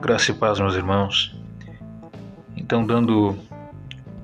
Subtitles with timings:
[0.00, 1.36] Graça e paz, meus irmãos.
[2.56, 3.36] Então, dando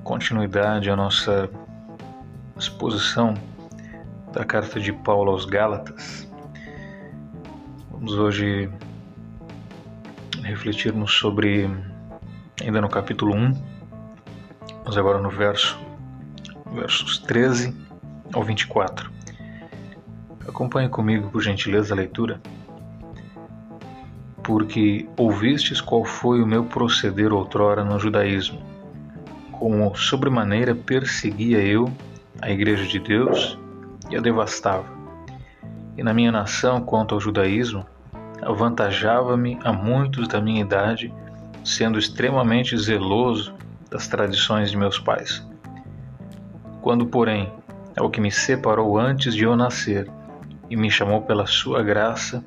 [0.05, 1.49] continuidade à nossa
[2.57, 3.33] exposição
[4.31, 6.31] da carta de Paulo aos Gálatas,
[7.91, 8.69] vamos hoje
[10.41, 11.69] refletirmos sobre,
[12.63, 13.63] ainda no capítulo 1,
[14.85, 15.77] mas agora no verso,
[16.73, 17.75] versos 13
[18.33, 19.11] ao 24.
[20.47, 22.39] Acompanhe comigo, por gentileza, a leitura
[24.45, 28.61] porque ouvistes qual foi o meu proceder outrora no judaísmo,
[29.51, 31.91] como sobremaneira perseguia eu
[32.39, 33.57] a igreja de Deus
[34.11, 34.85] e a devastava.
[35.97, 37.83] E na minha nação, quanto ao judaísmo,
[38.43, 41.11] avantajava-me a muitos da minha idade,
[41.63, 43.55] sendo extremamente zeloso
[43.89, 45.43] das tradições de meus pais.
[46.83, 47.51] Quando, porém,
[47.97, 50.07] ao que me separou antes de eu nascer
[50.69, 52.43] e me chamou pela sua graça,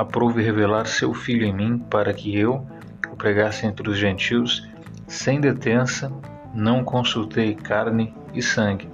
[0.00, 2.66] aprove revelar seu Filho em mim, para que eu
[3.12, 4.66] o pregasse entre os gentios,
[5.06, 6.10] sem detença,
[6.54, 8.88] não consultei carne e sangue,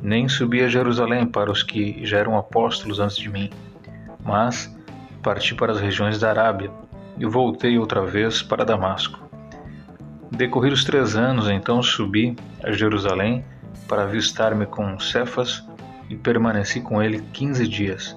[0.00, 3.50] nem subi a Jerusalém para os que já eram apóstolos antes de mim,
[4.24, 4.74] mas
[5.22, 6.70] parti para as regiões da Arábia
[7.18, 9.20] e voltei outra vez para Damasco.
[10.30, 13.44] Decorridos três anos, então subi a Jerusalém
[13.86, 15.62] para avistar-me com Cefas
[16.08, 18.16] e permaneci com ele quinze dias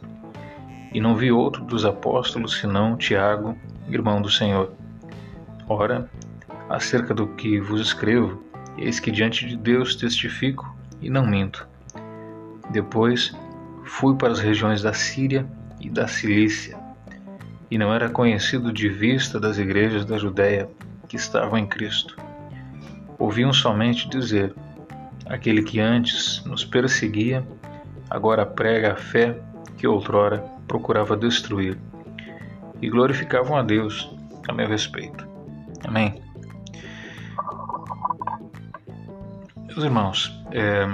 [0.94, 3.58] e não vi outro dos apóstolos senão Tiago,
[3.90, 4.74] irmão do Senhor.
[5.68, 6.10] Ora,
[6.70, 8.44] acerca do que vos escrevo,
[8.78, 11.68] eis que diante de Deus testifico e não minto.
[12.70, 13.34] Depois
[13.84, 15.46] fui para as regiões da Síria
[15.80, 16.78] e da Cilícia,
[17.70, 20.70] e não era conhecido de vista das igrejas da Judéia
[21.08, 22.18] que estavam em Cristo.
[23.18, 24.54] Ouviam somente dizer:
[25.26, 27.46] aquele que antes nos perseguia,
[28.10, 29.40] agora prega a fé
[29.82, 30.38] que outrora
[30.68, 31.76] procurava destruir,
[32.84, 34.16] e glorificavam a Deus
[34.48, 35.28] a meu respeito.
[35.84, 36.22] Amém.
[39.66, 40.86] Meus irmãos, é,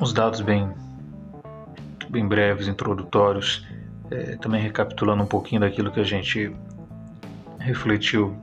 [0.00, 0.72] uns dados bem,
[2.08, 3.66] bem breves, introdutórios,
[4.10, 6.56] é, também recapitulando um pouquinho daquilo que a gente
[7.58, 8.34] refletiu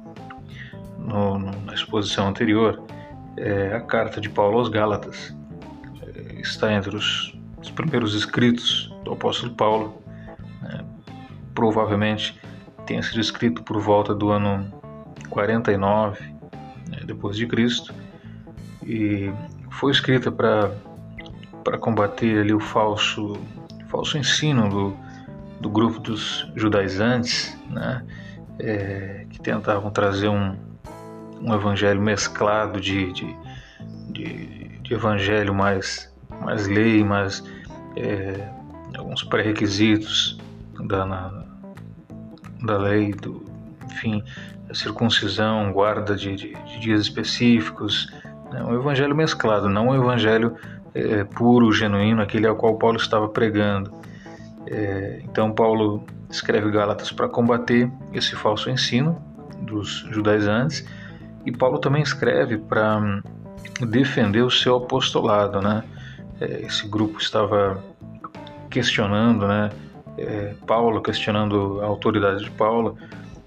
[0.99, 2.79] no, na exposição anterior,
[3.37, 5.35] é, a carta de Paulo aos Gálatas
[6.03, 10.01] é, está entre os os primeiros escritos do apóstolo Paulo,
[10.61, 10.83] né,
[11.53, 12.39] provavelmente
[12.85, 14.71] tenha sido escrito por volta do ano
[15.29, 16.23] 49
[16.89, 17.93] né, depois de Cristo
[18.83, 19.31] e
[19.69, 20.71] foi escrita para
[21.63, 23.37] para combater ali o falso
[23.87, 24.97] falso ensino do,
[25.59, 28.03] do grupo dos judaizantes, né,
[28.57, 30.55] é, que tentavam trazer um,
[31.39, 33.35] um evangelho mesclado de, de,
[34.09, 36.11] de, de evangelho mais
[36.41, 37.43] mais lei, mais
[37.95, 38.49] é,
[38.97, 40.39] alguns pré-requisitos
[40.85, 41.43] da, na,
[42.63, 43.43] da lei, do,
[43.85, 44.23] enfim,
[44.73, 48.11] circuncisão, guarda de, de, de dias específicos,
[48.51, 48.63] né?
[48.63, 50.55] um evangelho mesclado, não um evangelho
[50.93, 53.91] é, puro, genuíno, aquele ao qual Paulo estava pregando.
[54.67, 59.21] É, então Paulo escreve Gálatas para combater esse falso ensino
[59.61, 60.85] dos judaizantes
[61.45, 63.21] e Paulo também escreve para
[63.81, 65.83] defender o seu apostolado, né?
[66.41, 67.83] É, esse grupo estava
[68.69, 69.69] questionando, né?
[70.17, 72.97] É, Paulo questionando a autoridade de Paulo,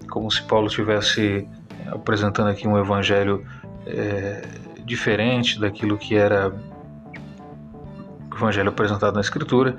[0.09, 1.47] como se Paulo estivesse
[1.87, 3.45] apresentando aqui um evangelho
[3.85, 4.41] é,
[4.85, 6.53] diferente daquilo que era
[8.31, 9.75] o evangelho apresentado na Escritura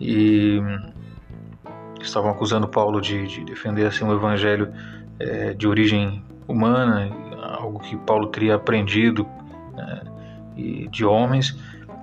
[0.00, 0.60] e
[2.00, 4.72] estavam acusando Paulo de, de defender assim um evangelho
[5.18, 7.10] é, de origem humana,
[7.42, 9.26] algo que Paulo teria aprendido
[9.74, 10.02] né,
[10.90, 11.56] de homens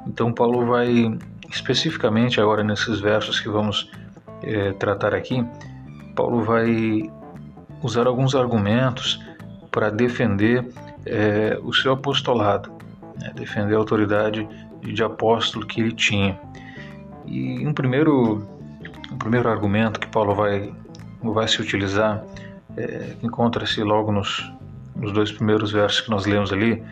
[0.07, 1.17] então, Paulo vai
[1.49, 3.89] especificamente agora nesses versos que vamos
[4.41, 5.45] é, tratar aqui,
[6.15, 7.09] Paulo vai
[7.81, 9.21] usar alguns argumentos
[9.71, 10.67] para defender
[11.05, 12.71] é, o seu apostolado,
[13.19, 14.47] né, defender a autoridade
[14.81, 16.39] de apóstolo que ele tinha.
[17.25, 18.47] E um primeiro,
[19.11, 20.73] um primeiro argumento que Paulo vai,
[21.21, 22.23] vai se utilizar,
[22.77, 24.51] é, encontra-se logo nos,
[24.95, 26.83] nos dois primeiros versos que nós lemos ali,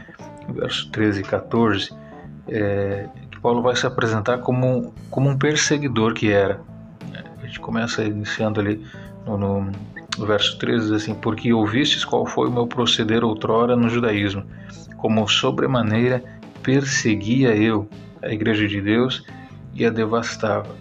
[0.49, 2.00] versos 13 e 14,
[2.47, 6.61] é, que Paulo vai se apresentar como, como um perseguidor que era.
[7.41, 8.85] A gente começa iniciando ali
[9.25, 13.89] no, no, verso 13, diz assim: Porque ouvistes qual foi o meu proceder outrora no
[13.89, 14.43] judaísmo,
[14.97, 16.23] como sobremaneira
[16.61, 17.89] perseguia eu
[18.21, 19.25] a igreja de Deus
[19.73, 20.75] e a devastava.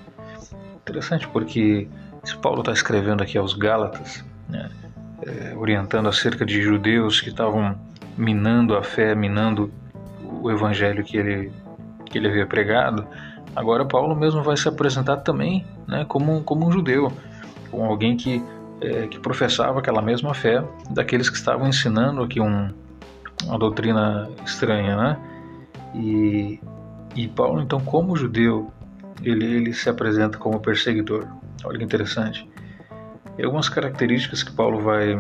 [0.82, 1.88] Interessante porque
[2.24, 4.68] se Paulo está escrevendo aqui aos Gálatas, né,
[5.26, 7.78] é, orientando acerca de judeus que estavam
[8.16, 9.72] minando a fé, minando
[10.40, 11.52] o evangelho que ele,
[12.06, 13.06] que ele havia pregado,
[13.54, 17.12] agora Paulo mesmo vai se apresentar também né, como, como um judeu,
[17.70, 18.42] como alguém que
[18.80, 22.70] é, que professava aquela mesma fé daqueles que estavam ensinando aqui um,
[23.44, 25.18] uma doutrina estranha, né?
[25.94, 26.60] E,
[27.14, 28.72] e Paulo, então, como judeu,
[29.22, 31.26] ele, ele se apresenta como perseguidor.
[31.64, 32.48] Olha que interessante.
[33.36, 35.14] E algumas características que Paulo vai,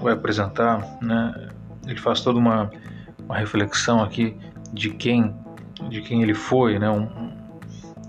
[0.00, 1.48] vai apresentar, né?
[1.86, 2.70] Ele faz toda uma,
[3.24, 4.36] uma reflexão aqui
[4.72, 5.34] de quem,
[5.88, 6.90] de quem ele foi, né?
[6.90, 7.08] Um,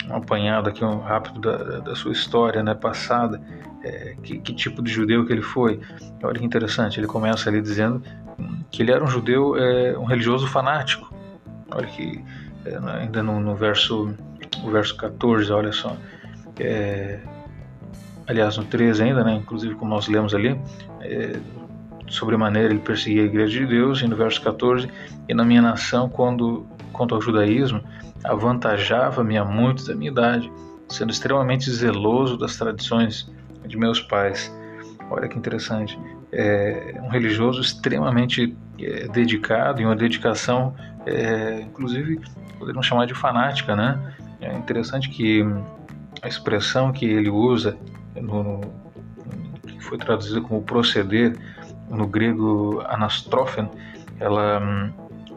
[0.10, 2.74] um apanhado aqui um rápido da, da sua história, né?
[2.74, 3.42] Passada,
[3.84, 5.80] é, que, que tipo de judeu que ele foi.
[6.24, 7.00] Olha que interessante.
[7.00, 8.02] Ele começa ali dizendo
[8.72, 11.14] que ele era um judeu, é, um religioso fanático.
[11.72, 12.24] Olha que
[12.66, 14.14] é, ainda no, no, verso,
[14.72, 15.96] verso 14, olha só.
[16.60, 17.20] É,
[18.28, 20.60] aliás, no 13 ainda, né, inclusive como nós lemos ali,
[21.02, 21.40] é,
[22.08, 24.90] sobremaneira ele perseguia a igreja de Deus, e no verso 14,
[25.28, 27.82] e na minha nação, quando, quanto ao judaísmo,
[28.24, 30.52] avantajava-me a muitos da minha idade,
[30.90, 33.32] sendo extremamente zeloso das tradições
[33.66, 34.54] de meus pais.
[35.10, 36.00] Olha que interessante.
[36.32, 40.76] É um religioso extremamente é, dedicado e uma dedicação,
[41.06, 42.20] é, inclusive,
[42.58, 44.14] poderíamos chamar de fanática, né?
[44.42, 45.46] É interessante que
[46.22, 47.78] a expressão que ele usa,
[48.16, 48.62] no, no,
[49.66, 51.38] que foi traduzida como proceder,
[51.90, 53.70] no grego anastrofen,
[54.20, 54.92] ela hum,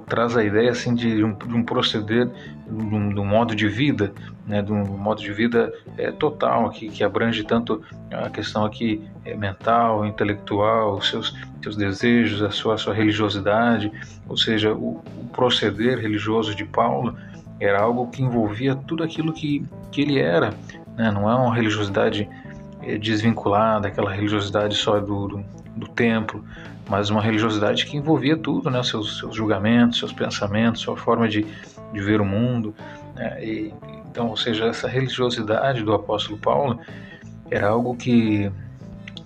[0.08, 2.28] traz a ideia assim de um, de um proceder,
[2.66, 4.12] de um, de um, modo de vida,
[4.46, 9.06] né, de um modo de vida é, total que, que abrange tanto a questão aqui
[9.24, 13.92] é, mental, intelectual, os seus, seus desejos, a sua, a sua religiosidade,
[14.26, 17.14] ou seja, o, o proceder religioso de Paulo
[17.60, 20.54] era algo que envolvia tudo aquilo que, que ele era,
[20.96, 22.28] né, não é uma religiosidade
[22.82, 25.44] é, desvinculada, aquela religiosidade só do, do,
[25.78, 26.44] do templo,
[26.88, 28.82] mas uma religiosidade que envolvia tudo, né?
[28.82, 31.46] seus, seus julgamentos, seus pensamentos, sua forma de,
[31.92, 32.74] de ver o mundo.
[33.14, 33.44] Né?
[33.44, 33.74] E,
[34.10, 36.80] então, ou seja, essa religiosidade do apóstolo Paulo
[37.50, 38.50] era algo que,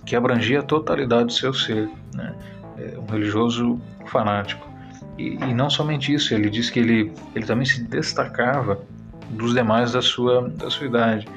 [0.05, 2.33] que abrangia a totalidade do seu ser, né?
[2.77, 4.67] É um religioso fanático.
[5.17, 8.79] E, e, não somente isso, ele diz que ele, ele também se destacava
[9.29, 11.27] dos demais da sua, da sua idade.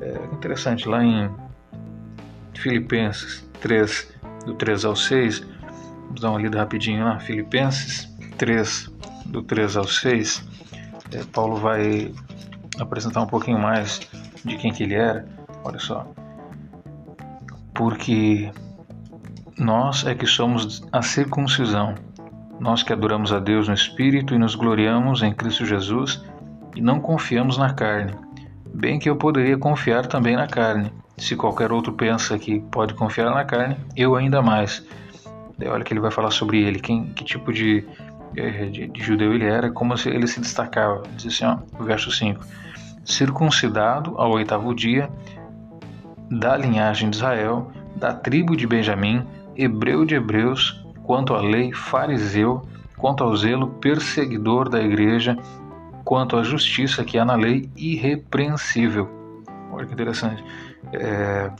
[0.00, 1.30] É interessante, lá em
[2.54, 4.12] Filipenses 3,
[4.44, 5.44] do 3 ao 6,
[6.12, 8.06] Vamos dar uma lida rapidinho lá, Filipenses
[8.36, 8.92] 3,
[9.24, 10.46] do 3 ao 6.
[11.10, 12.12] É, Paulo vai
[12.78, 14.00] apresentar um pouquinho mais
[14.44, 15.26] de quem que ele era.
[15.64, 16.06] Olha só.
[17.72, 18.50] Porque
[19.58, 21.94] nós é que somos a circuncisão,
[22.60, 26.22] nós que adoramos a Deus no Espírito e nos gloriamos em Cristo Jesus
[26.76, 28.12] e não confiamos na carne.
[28.74, 30.92] Bem que eu poderia confiar também na carne.
[31.16, 34.84] Se qualquer outro pensa que pode confiar na carne, eu ainda mais
[35.68, 37.84] olha que ele vai falar sobre ele, quem, que tipo de,
[38.36, 41.02] eh, de, de judeu ele era, como ele se destacava.
[41.16, 42.44] Diz assim, ó, verso 5:
[43.04, 45.10] Circuncidado ao oitavo dia,
[46.30, 49.24] da linhagem de Israel, da tribo de Benjamim,
[49.56, 52.62] hebreu de hebreus, quanto à lei, fariseu,
[52.96, 55.36] quanto ao zelo, perseguidor da igreja,
[56.04, 59.08] quanto à justiça que há na lei, irrepreensível.
[59.70, 60.42] Olha que interessante.
[60.92, 61.50] É,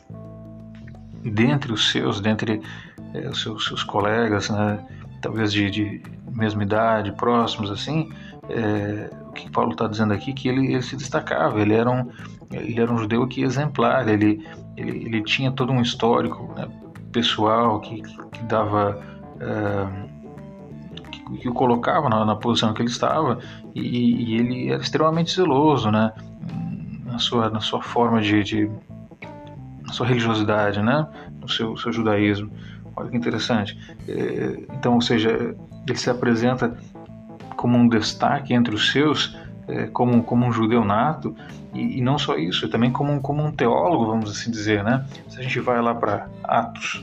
[1.23, 2.61] dentre os seus, dentre
[3.15, 4.85] é, os seus, seus, colegas, né,
[5.21, 8.11] talvez de, de, mesma idade, próximos assim,
[8.49, 12.09] é, o que Paulo está dizendo aqui que ele, ele, se destacava, ele era um,
[12.51, 16.67] ele era um judeu que exemplar, ele, ele, ele tinha todo um histórico né,
[17.13, 19.01] pessoal que, que dava
[19.41, 20.13] é,
[21.11, 23.39] que, que, o colocava na, na, posição que ele estava
[23.75, 26.13] e, e, ele era extremamente zeloso, né,
[27.05, 28.71] na sua na sua forma de, de
[29.93, 31.07] sua religiosidade, né?
[31.43, 32.51] no seu, seu judaísmo.
[32.97, 33.79] Olha que interessante.
[34.09, 35.55] É, então, ou seja,
[35.87, 36.77] ele se apresenta
[37.57, 39.37] como um destaque entre os seus,
[39.69, 41.35] é, como, como um judeu nato,
[41.75, 44.85] e, e, não só isso, também como, como um teólogo, vamos assim dizer.
[44.85, 45.05] Né?
[45.29, 47.03] Se a gente vai lá para Atos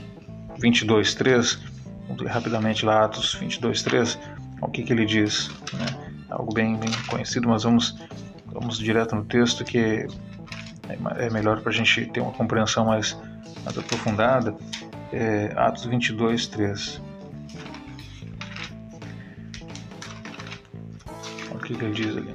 [0.58, 1.60] 22, 3,
[2.06, 4.18] vamos ler rapidamente lá Atos 22, 3,
[4.60, 5.50] o que, que ele diz.
[5.72, 5.86] Né?
[6.30, 7.98] Algo bem, bem conhecido, mas vamos,
[8.46, 10.06] vamos direto no texto que
[10.90, 13.16] é, é melhor para a gente ter uma compreensão mais,
[13.64, 14.54] mais aprofundada.
[15.12, 17.00] É, Atos 22, 3.
[21.50, 22.34] Olha o que, ele diz ali.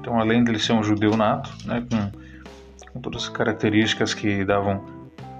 [0.00, 4.84] Então, além dele ser um judeu nato, né, com, com todas as características que davam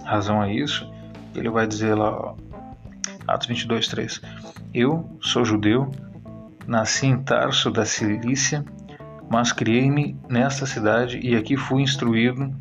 [0.05, 0.91] razão a isso,
[1.35, 2.35] ele vai dizer lá,
[3.27, 4.21] Atos 22, 3.
[4.75, 5.91] Eu sou judeu,
[6.67, 8.65] nasci em Tarso da Cilícia
[9.33, 12.55] mas criei-me nesta cidade e aqui fui instruído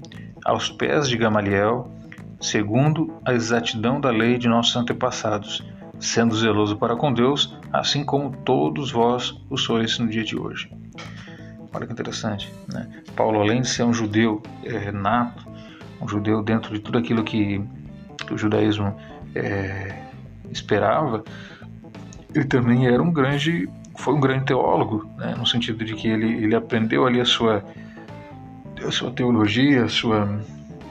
[0.46, 1.92] aos pés de Gamaliel,
[2.40, 5.62] segundo a exatidão da lei de nossos antepassados,
[6.00, 10.72] sendo zeloso para com Deus, assim como todos vós o sois no dia de hoje.
[11.74, 12.90] Olha que interessante, né?
[13.18, 15.46] Paulo, além de ser um judeu é, nato,
[16.02, 17.62] um judeu dentro de tudo aquilo que
[18.32, 18.96] o judaísmo
[19.36, 20.04] é,
[20.50, 21.22] esperava,
[22.34, 23.70] ele também era um grande,
[24.02, 27.64] foi um grande teólogo, né, no sentido de que ele, ele aprendeu ali a sua,
[28.84, 30.40] a sua teologia, a sua,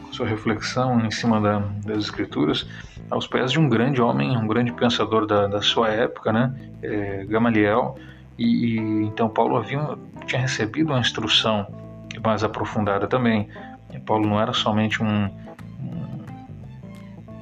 [0.08, 2.68] a sua reflexão em cima da, das escrituras
[3.10, 7.24] aos pés de um grande homem, um grande pensador da, da sua época, né, é,
[7.24, 7.96] Gamaliel,
[8.38, 11.66] e, e, então Paulo havia, tinha recebido uma instrução
[12.24, 13.48] mais aprofundada também.
[13.92, 16.24] E Paulo não era somente um, um,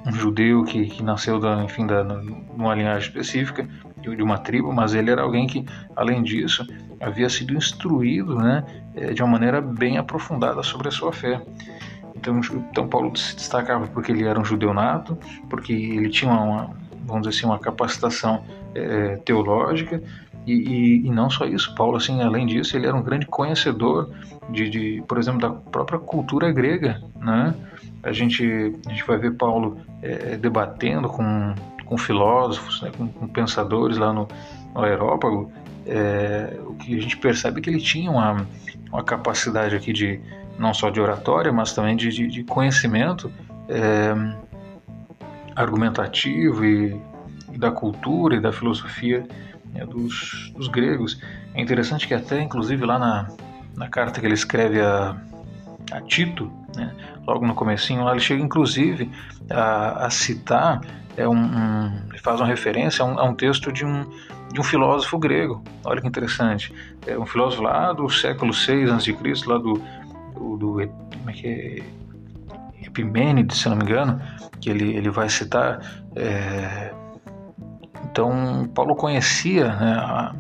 [0.07, 3.69] um judeu que, que nasceu da, enfim, da, numa linhagem específica
[4.01, 5.65] de uma tribo, mas ele era alguém que,
[5.95, 6.67] além disso,
[7.01, 8.65] havia sido instruído, né,
[8.95, 11.41] é, de uma maneira bem aprofundada sobre a sua fé.
[12.15, 12.41] Então,
[12.71, 15.17] então Paulo se destacava porque ele era um judeu nato,
[15.49, 16.71] porque ele tinha uma,
[17.05, 20.03] vamos dizer assim, uma capacitação é, teológica
[20.47, 24.11] e, e, e, não só isso, Paulo, assim, além disso, ele era um grande conhecedor
[24.49, 27.55] de, de por exemplo, da própria cultura grega, né?
[28.03, 28.45] A gente,
[28.87, 31.55] a gente vai ver Paulo é, debatendo com,
[31.89, 34.29] com filósofos, né, com, com pensadores lá no,
[34.75, 35.51] no Aerópago,
[35.87, 38.47] é, o que a gente percebe é que ele tinha uma,
[38.93, 40.21] uma capacidade aqui de
[40.59, 43.33] não só de oratória, mas também de, de, de conhecimento
[43.69, 44.15] é,
[45.57, 47.01] argumentativo e,
[47.53, 49.27] e, da cultura e da filosofia
[49.73, 51.21] né, dos, dos, gregos.
[51.55, 53.29] É interessante que até, inclusive, lá na,
[53.75, 55.17] na carta que ele escreve a,
[55.91, 56.93] a Tito, né,
[57.29, 59.11] logo no comecinho, lá ele chega, inclusive,
[59.51, 60.81] a, a citar,
[61.17, 64.07] é um, um, faz uma referência a um, a um texto de um,
[64.53, 65.63] de um filósofo grego.
[65.85, 66.73] Olha que interessante.
[67.07, 69.17] É um filósofo lá do século 6 a.C.,
[69.47, 69.81] lá do
[70.39, 72.87] do, do como é que é?
[72.87, 74.21] Epimênides, se não me engano,
[74.61, 75.81] que ele, ele vai citar.
[76.17, 76.95] É,
[78.05, 80.35] então, Paulo conhecia né, a,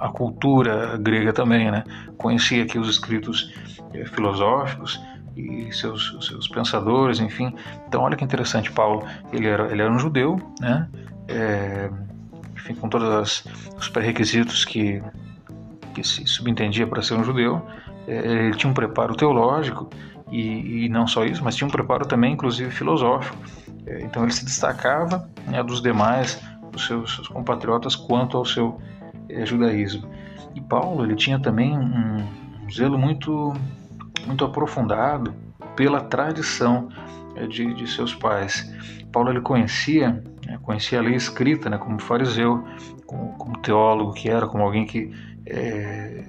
[0.00, 1.84] a, cultura grega também, né?
[2.16, 3.52] conhecia aqui os escritos
[3.92, 4.98] é, filosóficos
[5.38, 7.54] e seus, seus pensadores, enfim.
[7.86, 10.88] Então, olha que interessante, Paulo, ele era, ele era um judeu, né?
[11.28, 11.90] É,
[12.54, 13.44] enfim, com todos
[13.76, 15.02] os pré-requisitos que,
[15.94, 17.62] que se subentendia para ser um judeu,
[18.06, 19.88] é, ele tinha um preparo teológico
[20.30, 23.36] e, e, não só isso, mas tinha um preparo também, inclusive filosófico.
[23.86, 26.42] É, então ele se destacava né, dos demais,
[26.72, 28.80] dos seus, seus, compatriotas, quanto ao seu
[29.28, 30.08] é, judaísmo.
[30.54, 32.24] E Paulo ele tinha também um,
[32.64, 33.54] um zelo muito,
[34.28, 35.34] muito aprofundado
[35.74, 36.88] pela tradição
[37.34, 38.70] é, de, de, seus pais.
[39.10, 42.62] Paulo ele conhecia, né, conhecia a lei escrita, né, como fariseu,
[43.06, 45.10] como, como, teólogo que era, como alguém que
[45.46, 46.24] é,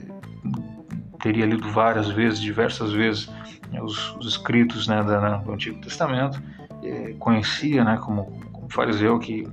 [1.22, 3.30] teria lido várias vezes, diversas vezes,
[3.70, 6.42] né, os, os, escritos né, da, do Antigo Testamento,
[6.82, 9.46] é, conhecia né, como, como fariseu que,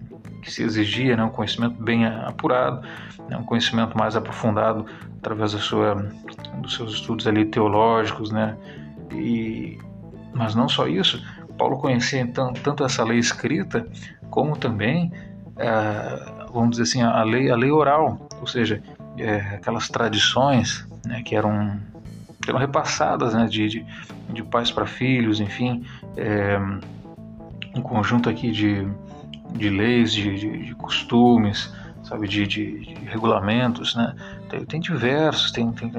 [0.43, 2.87] que se exigia né, um conhecimento bem apurado,
[3.29, 4.87] né, um conhecimento mais aprofundado
[5.19, 5.95] através da sua,
[6.61, 8.57] dos seus estudos ali teológicos, né,
[9.13, 9.79] e,
[10.35, 11.23] mas não só isso,
[11.57, 13.87] Paulo conhecia então tanto essa lei escrita
[14.31, 15.13] como também,
[15.57, 18.83] é, vamos dizer assim, a lei, a lei oral, ou seja,
[19.19, 21.81] é, aquelas tradições né, que eram,
[22.47, 23.87] eram repassadas né, de, de,
[24.31, 25.85] de pais para filhos, enfim,
[26.17, 26.59] é,
[27.75, 28.87] um conjunto aqui de,
[29.57, 31.73] de leis, de, de, de costumes,
[32.03, 34.15] sabe, de, de, regulamentos, né?
[34.49, 35.91] Tem, tem diversos, tem, tem,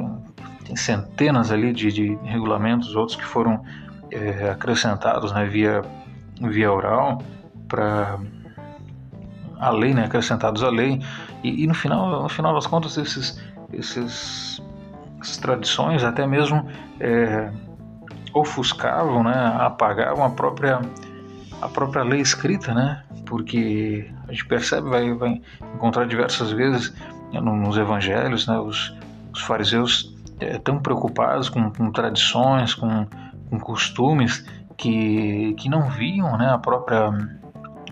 [0.65, 3.63] tem, centenas ali de, de regulamentos, outros que foram
[4.11, 5.81] é, acrescentados né, via,
[6.41, 7.21] via oral
[7.67, 8.19] para
[9.59, 11.01] a lei, né, acrescentados à lei,
[11.43, 13.41] e, e, no final, no final das contas, esses,
[13.73, 14.61] esses
[15.21, 16.67] essas tradições até mesmo
[16.99, 17.51] é,
[18.33, 20.79] ofuscavam, né, apagavam a própria
[21.61, 23.03] a própria lei escrita, né?
[23.25, 25.41] Porque a gente percebe, vai, vai
[25.75, 26.93] encontrar diversas vezes
[27.31, 28.95] né, nos evangelhos, né, os,
[29.33, 33.07] os fariseus é, tão preocupados com, com tradições, com,
[33.49, 34.45] com, costumes
[34.77, 37.09] que, que não viam né, a própria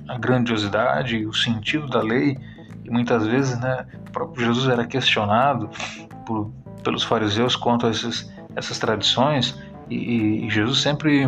[0.07, 2.37] a grandiosidade, o sentido da lei
[2.83, 5.69] e muitas vezes né, o próprio Jesus era questionado
[6.25, 6.51] por,
[6.83, 11.27] pelos fariseus quanto a esses, essas tradições e, e, Jesus sempre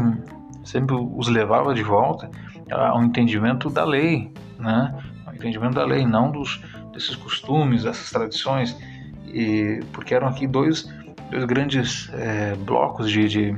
[0.67, 2.29] sempre os levava de volta
[2.71, 4.93] ao entendimento da lei, né?
[5.25, 6.61] Ao entendimento da lei, não dos
[6.93, 8.77] desses costumes, dessas tradições,
[9.25, 10.91] e porque eram aqui dois,
[11.31, 13.55] dois grandes é, blocos de, de,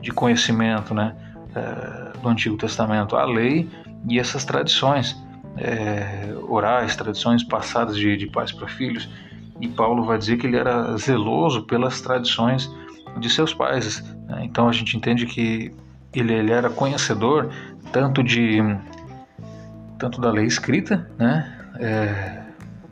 [0.00, 1.14] de, conhecimento, né?
[1.54, 3.68] É, do Antigo Testamento, a lei
[4.08, 5.16] e essas tradições
[5.56, 9.08] é, orais, tradições passadas de, de pais para filhos
[9.60, 12.70] e Paulo vai dizer que ele era zeloso pelas tradições
[13.18, 14.02] de seus pais.
[14.26, 14.44] Né?
[14.44, 15.72] Então a gente entende que
[16.14, 17.50] ele, ele era conhecedor
[17.92, 18.60] tanto de
[19.98, 22.42] tanto da lei escrita, né, é,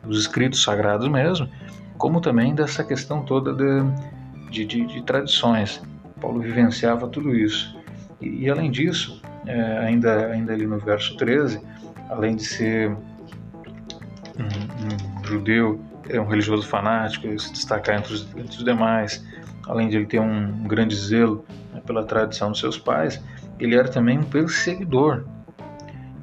[0.02, 1.48] dos escritos sagrados mesmo,
[1.96, 5.80] como também dessa questão toda de, de, de, de tradições.
[6.20, 7.76] Paulo vivenciava tudo isso.
[8.20, 11.60] E, e além disso, é, ainda, ainda ali no verso 13,
[12.10, 12.96] além de ser um,
[15.20, 19.24] um judeu, é um religioso fanático, se destacar entre os, entre os demais,
[19.68, 21.44] além de ele ter um, um grande zelo
[21.86, 23.22] pela tradição dos seus pais,
[23.58, 25.24] ele era também um perseguidor.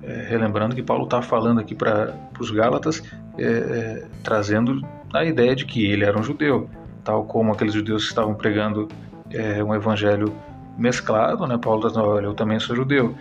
[0.01, 3.01] É, relembrando que Paulo está falando aqui para os Gálatas,
[3.37, 6.69] é, é, trazendo a ideia de que ele era um judeu,
[7.03, 8.89] tal como aqueles judeus que estavam pregando
[9.31, 10.33] é, um evangelho
[10.77, 11.57] mesclado, né?
[11.57, 13.15] Paulo está olha, eu também sou judeu.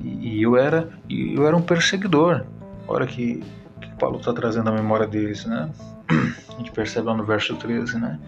[0.00, 2.44] E, e eu era eu era um perseguidor.
[2.86, 3.42] Olha que,
[3.80, 5.70] que Paulo está trazendo a memória deles, né?
[6.10, 8.18] A gente percebe lá no verso 13, né?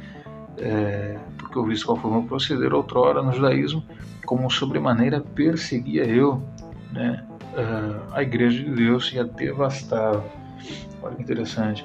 [0.60, 3.82] É, porque o meu proceder outrora no judaísmo,
[4.26, 6.42] como sobremaneira perseguia eu
[6.92, 7.24] né,
[8.12, 10.24] a igreja de Deus e a devastava.
[11.02, 11.84] Olha que interessante.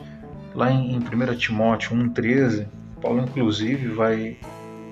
[0.56, 2.68] Lá em, em 1 Timóteo 1,13,
[3.02, 4.38] Paulo inclusive vai,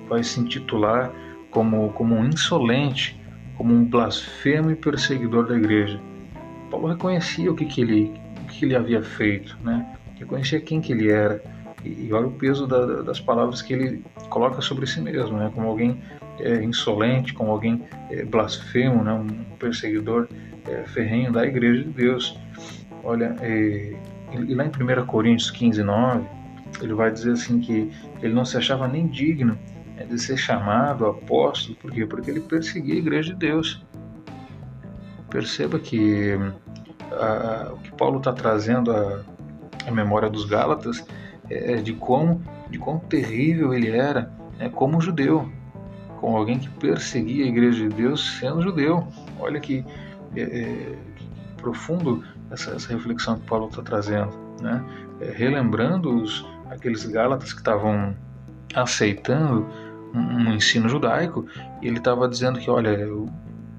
[0.08, 1.12] vai se intitular
[1.50, 3.20] como, como um insolente,
[3.58, 6.00] como um blasfemo e perseguidor da igreja.
[6.70, 9.98] Paulo reconhecia o que, que, ele, o que ele havia feito, né?
[10.16, 11.42] reconhecia quem que ele era
[11.84, 15.52] e, olha o peso da, das palavras que ele coloca sobre si mesmo, né?
[15.54, 16.02] como alguém
[16.40, 19.14] é, insolente, como alguém é, blasfemo, né?
[19.14, 20.28] um perseguidor
[20.68, 22.38] é, ferrenho da igreja de Deus.
[23.04, 23.96] Olha, e,
[24.34, 26.26] e lá em 1 Coríntios 15, 9,
[26.82, 29.58] ele vai dizer assim que ele não se achava nem digno
[30.02, 32.06] é de ser chamado apóstolo, por quê?
[32.06, 33.86] Porque ele perseguia a igreja de Deus.
[35.30, 36.34] Perceba que
[37.12, 39.24] a, o que Paulo está trazendo à,
[39.92, 41.06] memória dos Gálatas
[41.52, 45.52] é de quão, de quão terrível ele era né, como judeu,
[46.20, 49.08] como alguém que perseguia a igreja de Deus sendo judeu.
[49.40, 49.84] Olha que,
[50.36, 50.96] é, é,
[51.58, 54.32] profundo essa, essa, reflexão que Paulo está trazendo,
[54.62, 54.84] né?
[55.20, 58.16] É, relembrando os, aqueles Gálatas que estavam
[58.74, 59.68] aceitando
[60.14, 61.46] um ensino judaico,
[61.82, 63.30] e ele estava dizendo que, olha, eu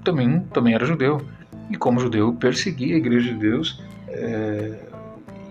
[0.03, 1.21] também, também era judeu,
[1.69, 4.79] e como judeu perseguia a igreja de Deus, é,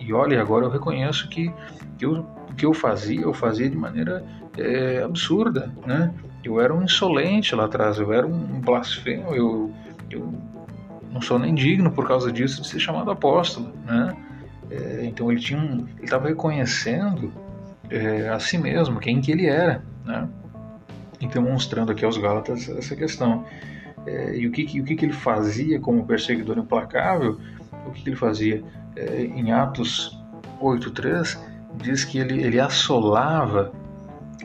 [0.04, 1.52] e olha, agora eu reconheço que,
[1.98, 4.24] que eu, o que eu fazia, eu fazia de maneira
[4.58, 6.12] é, absurda, né?
[6.44, 9.72] Eu era um insolente lá atrás, eu era um blasfemo, eu,
[10.10, 10.32] eu
[11.12, 14.16] não sou nem digno por causa disso de ser chamado apóstolo, né?
[14.70, 17.32] É, então ele tinha um, ele estava reconhecendo
[17.90, 20.28] é, a si mesmo quem que ele era, né?
[21.20, 23.44] Então, mostrando aqui aos Gálatas essa questão.
[24.04, 27.38] É, e o, que, o que, que ele fazia como perseguidor implacável?
[27.86, 28.62] O que, que ele fazia?
[28.96, 30.18] É, em Atos
[30.60, 31.38] 8.3
[31.74, 33.72] diz que ele, ele assolava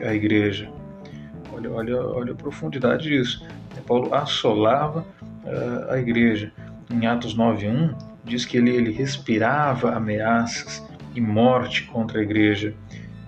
[0.00, 0.70] a igreja.
[1.52, 3.46] Olha, olha, olha a profundidade disso.
[3.88, 6.52] Paulo assolava uh, a igreja.
[6.90, 12.74] Em Atos 9.1 diz que ele, ele respirava ameaças e morte contra a igreja.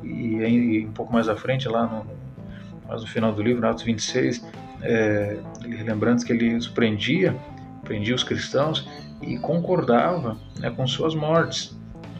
[0.04, 4.46] E, e um pouco mais à frente, lá no, no final do livro, Atos 26,
[4.82, 7.34] é, ele lembrando que ele os prendia,
[7.82, 8.88] prendia os cristãos
[9.20, 11.76] e concordava né, com suas mortes.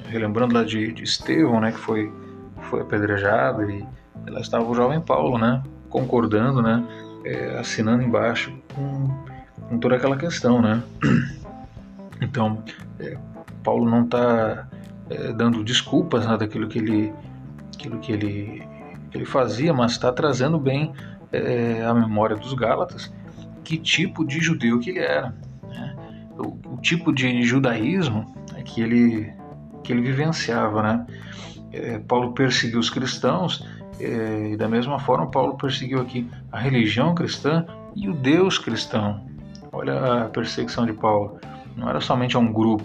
[0.07, 2.13] Relembrando lá de, de Estevão, né, que foi,
[2.63, 3.87] foi apedrejado, e
[4.29, 6.85] lá estava o jovem Paulo, né, concordando, né,
[7.25, 9.09] é, assinando embaixo com,
[9.69, 10.61] com, toda aquela questão.
[10.61, 10.83] Né.
[12.23, 12.63] Então,
[12.99, 13.17] é,
[13.65, 14.69] Paulo não está
[15.09, 17.15] é, dando desculpas né, daquilo que ele,
[17.75, 18.69] aquilo que ele
[19.11, 20.93] que ele fazia, mas está trazendo bem
[21.33, 23.11] é, a memória dos Gálatas
[23.71, 25.33] que tipo de judeu que ele era?
[26.41, 29.33] O, tipo de judaísmo que ele
[29.83, 31.07] que ele vivenciava, né?
[31.73, 33.67] É, Paulo perseguiu os cristãos
[33.99, 39.25] é, e da mesma forma Paulo perseguiu aqui a religião cristã e o Deus cristão.
[39.73, 41.39] Olha a perseguição de Paulo.
[41.77, 42.85] Não era somente a um grupo,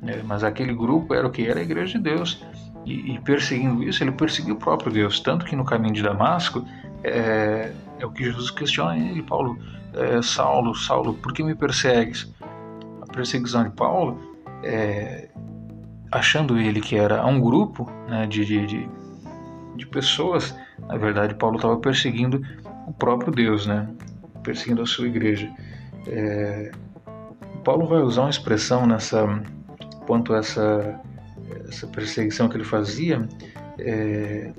[0.00, 0.22] né?
[0.24, 2.44] mas aquele grupo era o que era a igreja de Deus
[2.86, 5.18] e, e, perseguindo isso, ele perseguiu o próprio Deus.
[5.18, 6.64] Tanto que no caminho de Damasco,
[7.02, 9.58] é, é o que Jesus questiona ele, Paulo,
[9.92, 12.32] é, Saulo, Saulo, por que me persegues?
[13.16, 14.20] Perseguição de Paulo,
[14.62, 15.28] é,
[16.12, 18.88] achando ele que era um grupo né, de, de,
[19.74, 20.54] de, pessoas,
[20.86, 22.42] na verdade, Paulo estava perseguindo
[22.86, 23.88] o próprio Deus, né,
[24.42, 25.50] perseguindo a sua igreja.
[26.06, 26.70] É,
[27.64, 29.26] Paulo vai usar uma expressão nessa
[30.06, 31.00] quanto a essa
[31.68, 33.26] essa perseguição que ele fazia,
[33.78, 34.52] é,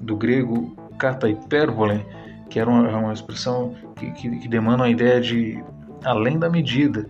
[0.00, 2.04] do grego kata hipérbole,
[2.48, 5.62] que era uma, uma expressão que, que, que, demanda uma ideia de
[6.04, 7.08] além da medida.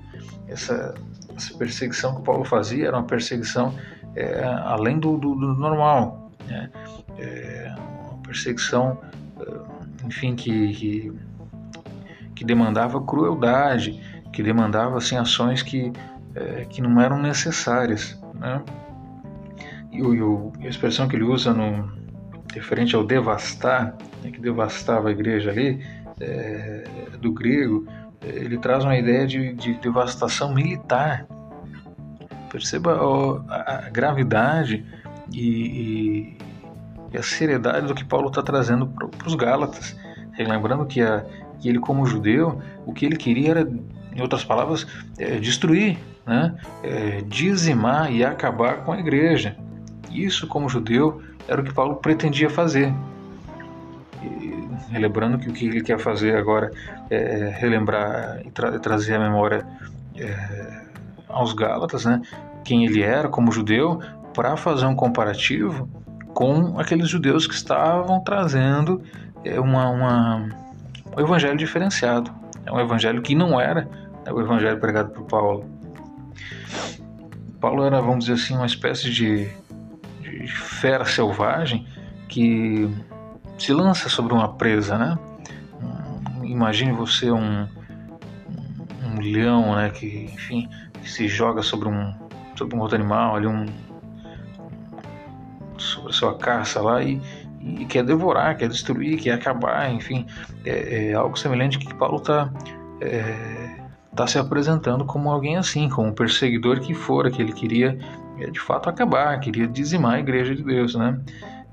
[0.48, 0.94] Essa,
[1.36, 3.74] essa perseguição que Paulo fazia era uma perseguição
[4.14, 6.70] é, além do, do, do normal, né?
[7.18, 7.74] é,
[8.10, 8.98] uma perseguição,
[9.40, 11.12] é, enfim, que, que,
[12.34, 14.00] que demandava crueldade,
[14.32, 15.92] que demandava assim ações que,
[16.34, 18.62] é, que não eram necessárias, né?
[19.90, 21.90] e, o, a expressão que ele usa no
[22.52, 25.84] referente ao devastar, né, que devastava a igreja ali,
[26.20, 26.84] é,
[27.20, 27.86] do grego,
[28.24, 31.26] ele traz uma ideia de, de devastação militar.
[32.50, 32.98] Perceba
[33.48, 34.84] a, a gravidade
[35.32, 36.38] e, e,
[37.12, 39.96] e, a seriedade do que Paulo está trazendo para os Gálatas.
[40.38, 41.24] Lembrando que, a,
[41.60, 43.72] que ele, como judeu, o que ele queria era,
[44.14, 44.86] em outras palavras,
[45.18, 46.54] é, destruir, né?
[46.82, 49.56] É, dizimar e acabar com a igreja.
[50.10, 52.92] Isso, como judeu, era o que Paulo pretendia fazer.
[54.92, 56.70] Relembrando que o que ele quer fazer agora
[57.10, 59.66] é relembrar e tra trazer a memória
[60.16, 60.82] é,
[61.28, 62.20] aos Gálatas, né?
[62.62, 64.00] quem ele era como judeu,
[64.34, 65.88] para fazer um comparativo
[66.34, 69.02] com aqueles judeus que estavam trazendo
[69.44, 70.48] é, uma, uma,
[71.16, 72.30] um evangelho diferenciado.
[72.64, 73.88] É um evangelho que não era
[74.24, 75.64] né, o evangelho pregado por Paulo.
[77.60, 79.48] Paulo era, vamos dizer assim, uma espécie de,
[80.20, 81.86] de fera selvagem
[82.28, 82.90] que
[83.62, 85.16] se lança sobre uma presa, né?
[86.42, 87.68] Imagine você um,
[89.04, 89.88] um, leão, né?
[89.90, 90.68] Que, enfim,
[91.00, 92.12] que se joga sobre um,
[92.56, 93.66] sobre um outro animal, ali um
[95.78, 97.20] sobre a sua caça lá e,
[97.60, 100.26] e quer devorar, quer destruir, quer acabar, enfim,
[100.64, 102.52] é, é algo semelhante que Paulo está
[103.00, 103.76] é,
[104.14, 107.96] tá se apresentando como alguém assim, como um perseguidor que fora, que ele queria
[108.38, 111.20] é, de fato acabar, queria dizimar a igreja de Deus, né?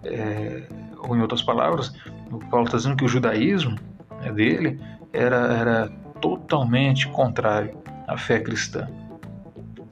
[0.04, 0.64] É,
[1.02, 1.94] ou em outras palavras,
[2.32, 3.78] o Paulo está dizendo que o judaísmo
[4.22, 4.80] né, dele
[5.14, 5.90] era, era
[6.22, 8.88] totalmente contrário à fé cristã.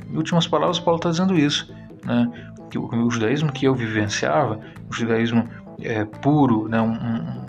[0.09, 2.29] Em últimas palavras, Paulo está dizendo isso, né?
[2.69, 5.47] que o, o, judaísmo que eu vivenciava, o judaísmo
[5.81, 6.81] é, puro, né?
[6.81, 7.45] um, um,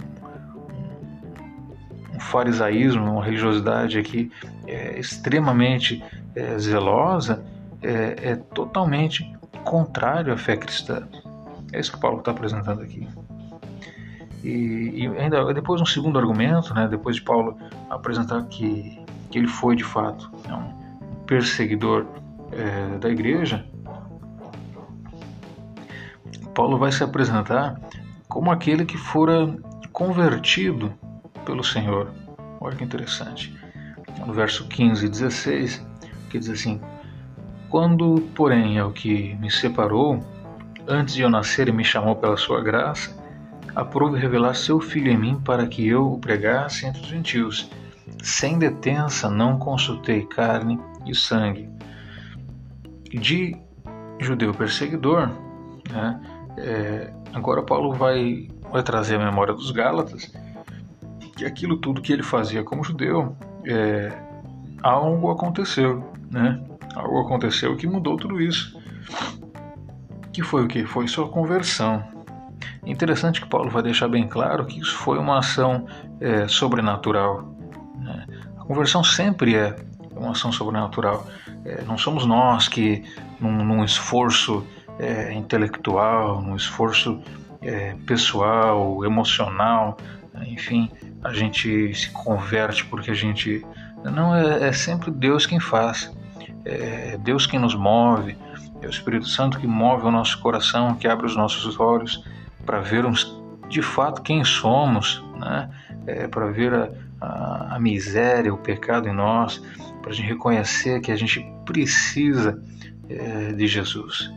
[2.16, 4.30] um farisaísmo, uma religiosidade aqui
[4.66, 6.02] é, extremamente
[6.34, 7.44] é, zelosa,
[7.82, 9.30] é, é totalmente
[9.64, 11.06] contrário à fé cristã.
[11.72, 13.06] É isso que Paulo está apresentando aqui.
[14.48, 17.58] E, e, ainda depois um segundo argumento, né, depois de Paulo
[17.90, 18.98] apresentar que,
[19.30, 22.06] que ele foi de fato um perseguidor
[22.52, 23.66] é, da igreja,
[26.54, 27.78] Paulo vai se apresentar
[28.26, 29.54] como aquele que fora
[29.92, 30.94] convertido
[31.44, 32.10] pelo Senhor.
[32.58, 33.54] Olha que interessante.
[34.26, 35.86] No verso 15 e 16,
[36.30, 36.80] que diz assim:
[37.68, 40.24] Quando, porém, é o que me separou,
[40.86, 43.17] antes de eu nascer e me chamou pela sua graça,
[43.78, 47.70] aprove revelar seu filho em mim para que eu o pregasse entre os gentios.
[48.20, 51.70] Sem detença não consultei carne e sangue.
[53.08, 53.56] De
[54.18, 55.30] judeu perseguidor,
[55.88, 56.20] né,
[56.56, 60.32] é, agora Paulo vai, vai trazer a memória dos Gálatas
[61.36, 64.12] que aquilo tudo que ele fazia como judeu, é,
[64.82, 66.60] algo aconteceu, né?
[66.96, 68.76] Algo aconteceu que mudou tudo isso.
[70.32, 70.84] Que foi o que?
[70.84, 72.17] Foi sua conversão.
[72.88, 75.86] É interessante que Paulo vai deixar bem claro que isso foi uma ação
[76.22, 77.54] é, sobrenatural.
[77.98, 78.26] Né?
[78.56, 79.76] A conversão sempre é
[80.16, 81.26] uma ação sobrenatural.
[81.66, 83.04] É, não somos nós que,
[83.38, 84.66] num, num esforço
[84.98, 87.20] é, intelectual, num esforço
[87.60, 89.98] é, pessoal, emocional,
[90.46, 90.90] enfim,
[91.22, 93.66] a gente se converte porque a gente.
[94.02, 96.10] Não, é, é sempre Deus quem faz.
[96.64, 98.34] É Deus quem nos move,
[98.80, 102.24] é o Espírito Santo que move o nosso coração, que abre os nossos olhos
[102.68, 103.34] para vermos
[103.66, 105.70] de fato quem somos, né?
[106.06, 109.56] É, para ver a, a, a, miséria, o pecado em nós,
[110.02, 112.62] para a gente reconhecer que a gente precisa
[113.08, 114.30] é, de Jesus.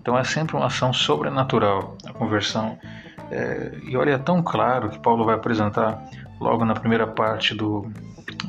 [0.00, 2.76] Então é sempre uma ação sobrenatural a conversão.
[3.30, 6.02] É, e olha, é tão claro que Paulo vai apresentar
[6.40, 7.88] logo na primeira parte do,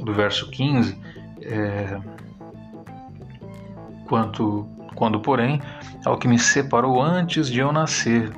[0.03, 0.99] do verso 15,
[1.43, 1.99] é,
[4.07, 5.62] quanto, quando, porém,
[6.03, 8.33] ao que me separou antes de eu nascer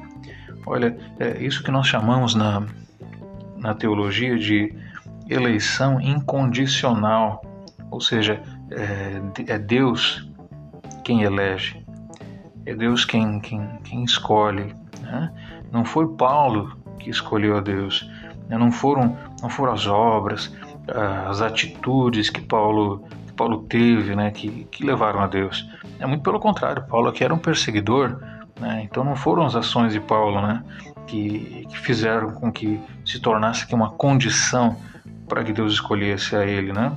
[0.66, 2.64] Olha, é isso que nós chamamos na,
[3.58, 4.74] na teologia de
[5.30, 7.44] eleição incondicional,
[7.92, 10.28] ou seja, é, é Deus
[11.04, 11.86] quem elege,
[12.66, 14.74] é Deus quem, quem, quem escolhe.
[15.02, 15.32] Né?
[15.72, 18.10] Não foi Paulo que escolheu a Deus,
[18.50, 18.58] né?
[18.58, 20.56] não foram, não foram as obras,
[21.28, 24.32] as atitudes que Paulo, que Paulo teve, né?
[24.32, 25.68] que, que levaram a Deus.
[26.00, 28.20] É muito pelo contrário, Paulo aqui era um perseguidor,
[28.60, 28.82] né?
[28.84, 30.64] Então não foram as ações de Paulo né,
[31.08, 34.78] que, que fizeram com que se tornasse uma condição
[35.28, 36.72] para que Deus escolhesse a ele.
[36.72, 36.92] Né?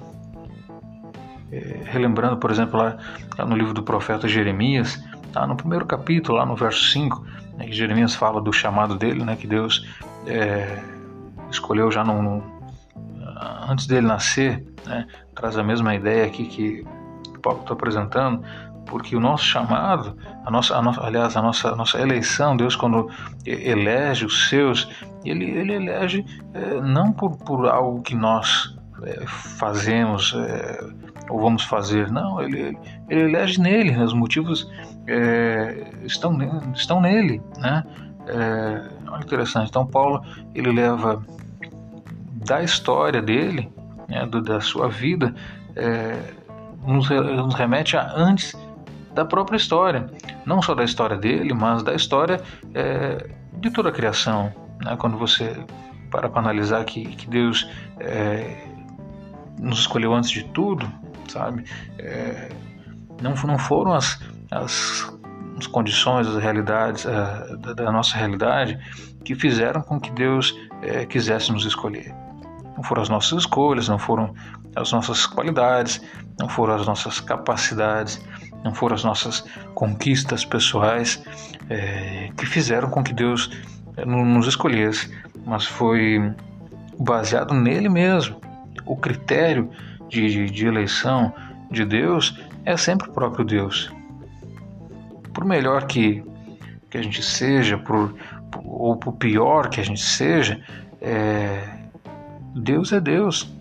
[1.51, 2.97] É, relembrando, por exemplo, lá,
[3.37, 7.25] lá, no livro do profeta Jeremias, tá, no primeiro capítulo, lá no verso 5,
[7.57, 9.87] né, que Jeremias fala do chamado dele, né, que Deus
[10.27, 10.83] é,
[11.51, 12.59] escolheu já no, no,
[13.69, 16.85] antes dele nascer, né, traz a mesma ideia aqui que
[17.39, 18.45] Paulo está apresentando,
[18.89, 23.09] porque o nosso chamado, a nossa, a aliás, a nossa, a nossa eleição, Deus quando
[23.47, 24.89] elege os seus,
[25.25, 26.25] ele, ele elege
[26.55, 30.85] é, não por, por algo que nós é, fazemos é,
[31.29, 32.11] ou vamos fazer.
[32.11, 32.77] Não, ele,
[33.09, 34.69] ele elege nele, os motivos
[35.07, 36.37] é, estão,
[36.75, 37.43] estão nele.
[37.59, 37.85] Né?
[38.27, 39.69] É, olha interessante.
[39.69, 40.23] Então, Paulo
[40.55, 41.23] ele leva
[42.47, 43.71] da história dele,
[44.09, 45.35] né, do, da sua vida,
[45.77, 46.19] é,
[46.87, 48.57] nos, nos remete a antes
[49.19, 50.07] da própria história,
[50.47, 52.41] não só da história dele, mas da história
[52.73, 54.53] é, de toda a criação.
[54.81, 54.97] Né?
[54.97, 55.57] Quando você
[56.09, 58.65] para para analisar que, que Deus é,
[59.61, 60.89] nos escolheu antes de tudo,
[61.27, 61.65] sabe?
[61.99, 62.49] É,
[63.21, 64.21] não, não foram as,
[64.53, 65.13] as,
[65.59, 68.79] as condições, as realidades é, da, da, nossa realidade
[69.25, 72.15] que fizeram com que Deus é, quisesse nos escolher.
[72.77, 74.33] Não foram as nossas escolhas, não foram
[74.77, 76.01] as nossas qualidades,
[76.39, 78.25] não foram as nossas capacidades,
[78.65, 79.45] não foram as nossas
[79.75, 81.23] conquistas pessoais
[81.69, 83.51] é, que fizeram com que Deus
[83.97, 85.13] é, nos escolhesse,
[85.47, 86.33] mas foi
[86.99, 88.41] baseado nele mesmo.
[88.85, 89.71] O critério
[90.09, 91.33] de, de, de eleição
[91.71, 93.93] de Deus é sempre o próprio Deus.
[95.33, 96.25] Por melhor que,
[96.91, 98.15] que a gente seja, por,
[98.65, 100.61] ou por pior que a gente seja,
[101.01, 101.79] é,
[102.55, 103.53] Deus é Deus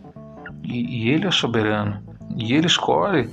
[0.64, 2.02] e, e, Ele é soberano
[2.36, 3.30] e Ele escolhe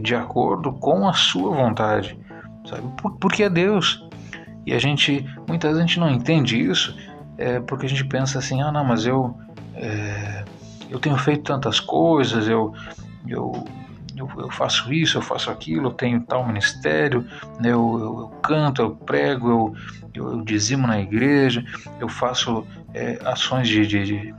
[0.00, 2.18] de acordo com a sua vontade,
[2.68, 2.82] sabe?
[3.00, 4.06] Por, porque é Deus.
[4.66, 6.94] E a gente, muitas vezes a gente não entende isso,
[7.38, 9.36] é, porque a gente pensa assim, ah não, mas eu,
[9.74, 10.44] é,
[10.90, 12.74] eu tenho feito tantas coisas, eu,
[13.26, 13.64] eu,
[14.14, 17.26] eu, eu, faço isso, eu faço aquilo, eu tenho tal ministério,
[17.58, 19.74] né, eu, eu, eu canto, eu prego, eu,
[20.14, 21.64] eu, eu, dizimo na igreja,
[21.98, 24.34] eu faço é, ações de, de, de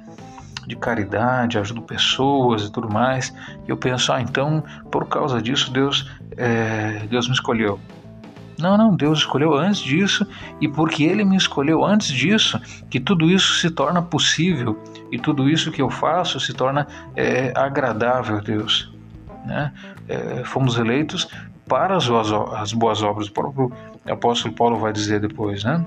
[0.68, 3.34] de caridade, ajudo pessoas e tudo mais.
[3.68, 7.80] E eu penso, ah, então por causa disso Deus, é, Deus me escolheu.
[8.60, 10.26] Não, não, Deus escolheu antes disso
[10.60, 15.50] e porque Ele me escolheu antes disso, que tudo isso se torna possível e tudo
[15.50, 18.94] isso que eu faço se torna é, agradável a Deus.
[19.46, 19.74] Né?
[20.08, 21.28] É, fomos eleitos
[21.68, 23.72] para as boas, as boas obras, o próprio
[24.08, 25.64] apóstolo Paulo vai dizer depois.
[25.64, 25.84] Né?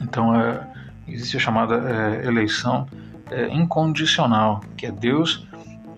[0.00, 0.66] Então, é,
[1.06, 2.86] existe a chamada é, eleição
[3.30, 5.46] é, incondicional, que é Deus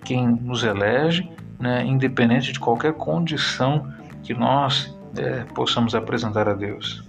[0.03, 3.91] quem nos elege, né, independente de qualquer condição
[4.23, 7.03] que nós é, possamos apresentar a Deus.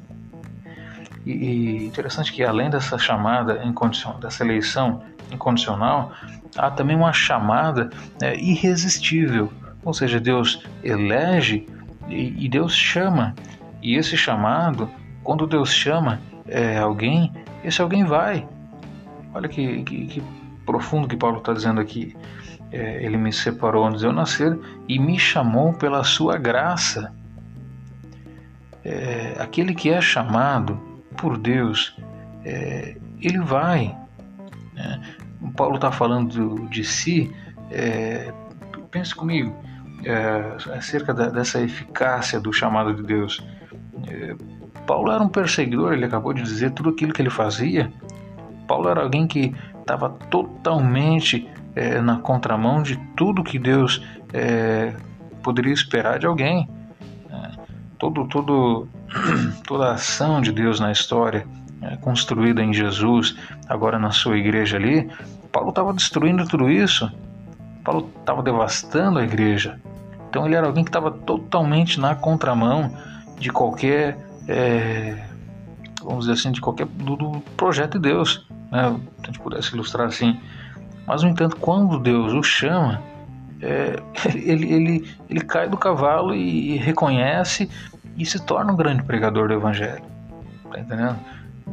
[1.25, 6.13] E, e, interessante que além dessa chamada incondicional, dessa eleição incondicional,
[6.57, 9.53] há também uma chamada é, irresistível,
[9.85, 11.67] ou seja, Deus elege
[12.09, 13.35] e, e, Deus chama.
[13.81, 14.89] E esse chamado,
[15.25, 17.33] quando Deus chama é, alguém,
[17.65, 18.47] esse alguém vai.
[19.35, 20.23] Olha que, que, que
[20.65, 22.17] profundo que Paulo está dizendo aqui.
[22.71, 27.13] É, ele me separou antes de eu nascer e me chamou pela sua graça
[28.85, 30.81] é, aquele que é chamado
[31.17, 31.97] por Deus,
[32.45, 33.97] é, ele vai.
[34.75, 35.01] Né?
[35.57, 37.33] Paulo está falando de si,
[37.71, 38.33] é,
[38.91, 39.55] pense comigo,
[40.05, 43.45] é, acerca da, dessa eficácia do chamado de Deus.
[44.09, 44.35] É,
[44.87, 47.93] Paulo era um perseguidor, ele acabou de dizer tudo aquilo que ele fazia.
[48.67, 54.95] Paulo era alguém que estava totalmente é, na contramão de tudo que Deus é,
[55.43, 56.69] poderia esperar de alguém
[58.03, 58.89] todo, todo,
[59.65, 61.47] toda a ação de Deus na história,
[61.81, 63.37] é, construída em Jesus,
[63.69, 65.09] agora na sua igreja ali,
[65.53, 67.09] Paulo estava destruindo tudo isso.
[67.85, 69.79] Paulo estava devastando a igreja.
[70.29, 72.93] Então ele era alguém que estava totalmente na contramão
[73.39, 75.17] de qualquer, é,
[76.03, 78.99] vamos dizer assim, de qualquer do, do projeto de Deus, né?
[79.19, 80.39] Se a gente pudesse ilustrar assim.
[81.07, 83.03] Mas no entanto, quando Deus o chama,
[83.61, 84.01] é,
[84.35, 87.69] ele, ele, ele cai do cavalo e reconhece
[88.17, 90.05] e se torna um grande pregador do Evangelho.
[90.71, 91.19] Tá entendendo?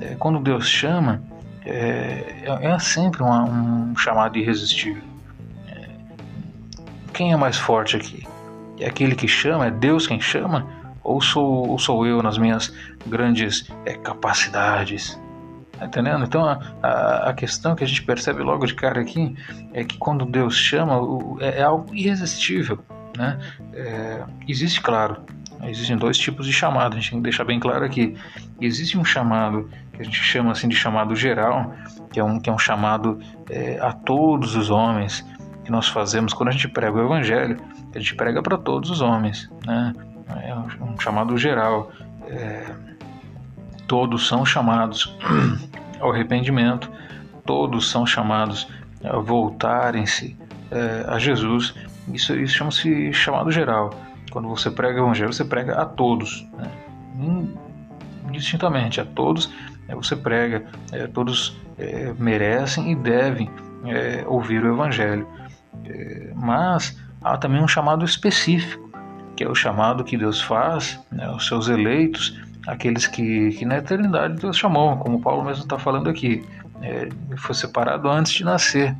[0.01, 1.21] É, quando Deus chama,
[1.65, 5.03] é, é, é sempre uma, um chamado irresistível.
[5.67, 5.89] É,
[7.13, 8.27] quem é mais forte aqui?
[8.79, 9.67] É aquele que chama?
[9.67, 10.78] É Deus quem chama?
[11.09, 12.73] Ou sou, ou sou eu nas minhas
[13.07, 15.19] grandes é, capacidades?
[15.77, 16.23] Tá entendendo?
[16.25, 19.35] Então a, a, a, questão que a gente percebe logo de cara aqui
[19.73, 20.99] é que quando Deus chama
[21.39, 22.79] é, é algo irresistível.
[23.17, 23.39] Né?
[23.73, 25.17] É, existe, claro,
[25.63, 28.15] Existem dois tipos de chamado, a gente tem que deixar bem claro aqui.
[28.61, 31.73] Existe um chamado que a gente chama assim de chamado geral,
[32.13, 33.19] que é um, que é um chamado
[33.49, 35.25] é, a todos os homens
[35.65, 37.57] que nós fazemos quando a gente prega o Evangelho,
[37.93, 39.93] a gente prega para todos os homens, né?
[40.43, 41.91] É um, chamado geral.
[42.27, 42.71] É,
[43.87, 45.15] todos são chamados
[45.99, 46.91] ao arrependimento,
[47.45, 48.67] todos são chamados
[49.03, 50.37] a voltarem-se
[50.71, 51.73] é, a Jesus.
[52.13, 53.91] Isso, isso chama-se chamado geral.
[54.31, 56.71] Quando você prega o evangelho, você prega a todos, né?
[58.29, 59.51] indistintamente a todos.
[59.87, 63.49] É, você prega, é, todos é, merecem e devem
[63.85, 65.27] é, ouvir o Evangelho.
[66.35, 68.88] Mas há também um chamado específico,
[69.39, 73.77] que é o chamado que Deus faz né, aos seus eleitos, aqueles que, que na
[73.77, 76.45] eternidade Deus chamou, como Paulo mesmo está falando aqui.
[76.81, 78.93] É, foi separado antes de nascer.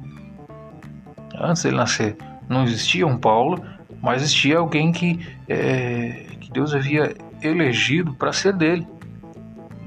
[1.38, 2.15] Antes dele nascer,
[2.47, 3.62] não existia um Paulo,
[4.02, 8.88] mas existia alguém que, é, que Deus havia elegido para ser dele.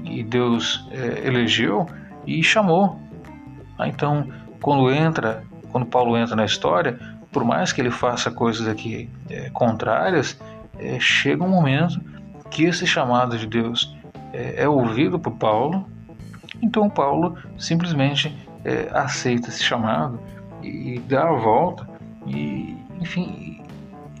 [0.03, 1.87] E Deus é, elegeu
[2.27, 3.01] e chamou.
[3.75, 4.27] Ah, então,
[4.61, 6.99] quando entra, quando Paulo entra na história,
[7.33, 10.39] por mais que ele faça coisas aqui é, contrárias,
[10.79, 11.99] é, chega um momento
[12.51, 13.93] que esse chamado de Deus
[14.31, 15.85] é, é ouvido por Paulo.
[16.61, 20.19] Então Paulo simplesmente é, aceita esse chamado
[20.61, 21.89] e dá a volta
[22.25, 23.61] e, enfim,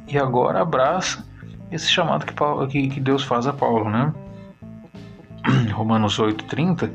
[0.07, 1.25] e agora abraça
[1.71, 4.13] esse chamado que, Paulo, que, que Deus faz a Paulo, né?
[5.73, 6.91] Romanos 8:30,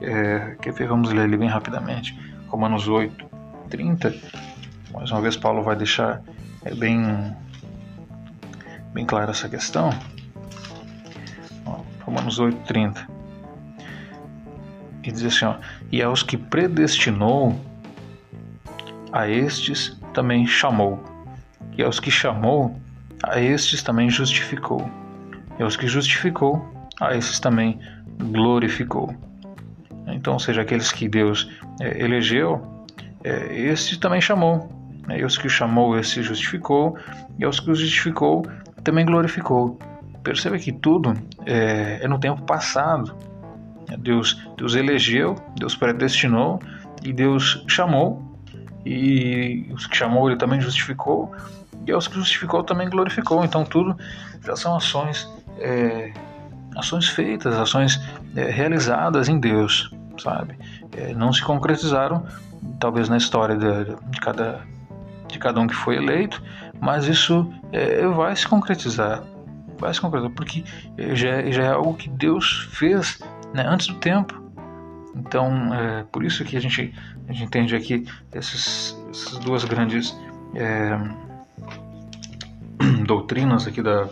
[0.00, 0.88] é, ver?
[0.88, 2.18] Vamos ler ele bem rapidamente.
[2.48, 4.14] Romanos 8:30.
[4.92, 6.22] Mais uma vez Paulo vai deixar
[6.64, 7.00] é, bem
[8.92, 9.90] bem clara essa questão.
[12.10, 13.06] Romanos 8:30.
[15.02, 15.54] E diz assim, ó,
[15.90, 17.58] e aos que predestinou,
[19.12, 21.02] a estes também chamou.
[21.76, 22.78] E aos que chamou,
[23.22, 24.90] a estes também justificou.
[25.58, 26.68] E aos que justificou,
[27.00, 27.78] a esses também
[28.18, 29.14] glorificou.
[30.08, 31.48] Então, seja, aqueles que Deus
[31.80, 32.84] é, elegeu,
[33.22, 34.79] é, estes também chamou.
[35.06, 35.20] Né?
[35.20, 36.96] E os que chamou, esse justificou.
[37.38, 38.44] E aos que os justificou,
[38.84, 39.78] também glorificou.
[40.22, 41.14] Perceba que tudo
[41.46, 43.16] é, é no tempo passado.
[43.98, 46.60] Deus, Deus elegeu, Deus predestinou
[47.02, 48.22] e Deus chamou.
[48.84, 51.34] E os que chamou, ele também justificou
[51.86, 53.44] e aos que justificou também glorificou.
[53.44, 53.96] Então tudo
[54.44, 56.12] já são ações, é,
[56.76, 58.00] ações feitas, ações
[58.36, 60.56] é, realizadas em Deus, sabe?
[60.96, 62.24] É, não se concretizaram,
[62.78, 64.60] talvez na história de, de, cada
[65.32, 66.42] de cada um que foi eleito,
[66.80, 69.22] mas isso é, vai se concretizar,
[69.78, 70.64] vai se concretizar, porque
[70.96, 73.18] é, já, é, já é algo que Deus fez
[73.54, 74.40] né, antes do tempo.
[75.14, 76.94] Então, é por isso que a gente,
[77.28, 80.16] a gente entende aqui essas, essas duas grandes
[80.54, 80.96] é,
[83.04, 84.08] doutrinas aqui da,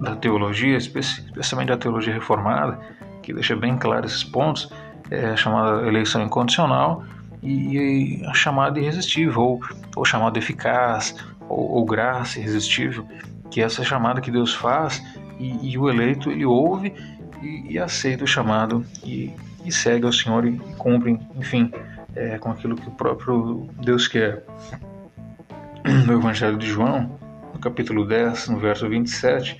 [0.00, 2.78] da teologia, especialmente da teologia reformada,
[3.22, 4.72] que deixa bem claro esses pontos,
[5.10, 7.04] é chamada eleição incondicional
[7.42, 9.60] e a chamada irresistível, ou,
[9.96, 11.14] ou chamada eficaz,
[11.48, 13.06] ou, ou graça irresistível,
[13.50, 15.02] que é essa chamada que Deus faz
[15.38, 16.94] e, e o eleito ele ouve
[17.42, 19.32] e, e aceita o chamado e,
[19.64, 21.72] e, segue ao Senhor e, cumpre, enfim,
[22.14, 24.44] é, com aquilo que o próprio Deus quer.
[26.06, 27.18] No Evangelho de João,
[27.62, 29.58] capítulo 10, no verso 27,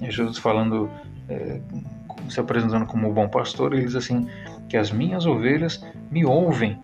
[0.00, 0.88] é Jesus falando,
[1.28, 1.60] é,
[2.28, 4.28] se apresentando como o bom pastor, ele diz assim:
[4.68, 6.80] que as minhas ovelhas me ouvem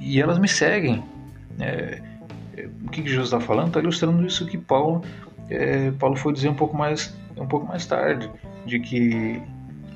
[0.00, 1.04] e elas me seguem.
[1.58, 2.00] É,
[2.56, 3.68] é o que, Jesus está falando?
[3.68, 5.04] Está ilustrando isso que Paulo,
[5.48, 8.30] é, Paulo foi dizer um pouco mais, um pouco mais tarde,
[8.66, 9.40] de que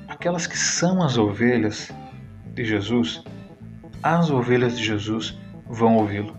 [0.07, 1.91] aquelas que são as ovelhas
[2.53, 3.23] de Jesus,
[4.03, 5.37] as ovelhas de Jesus
[5.67, 6.35] vão ouvi-lo.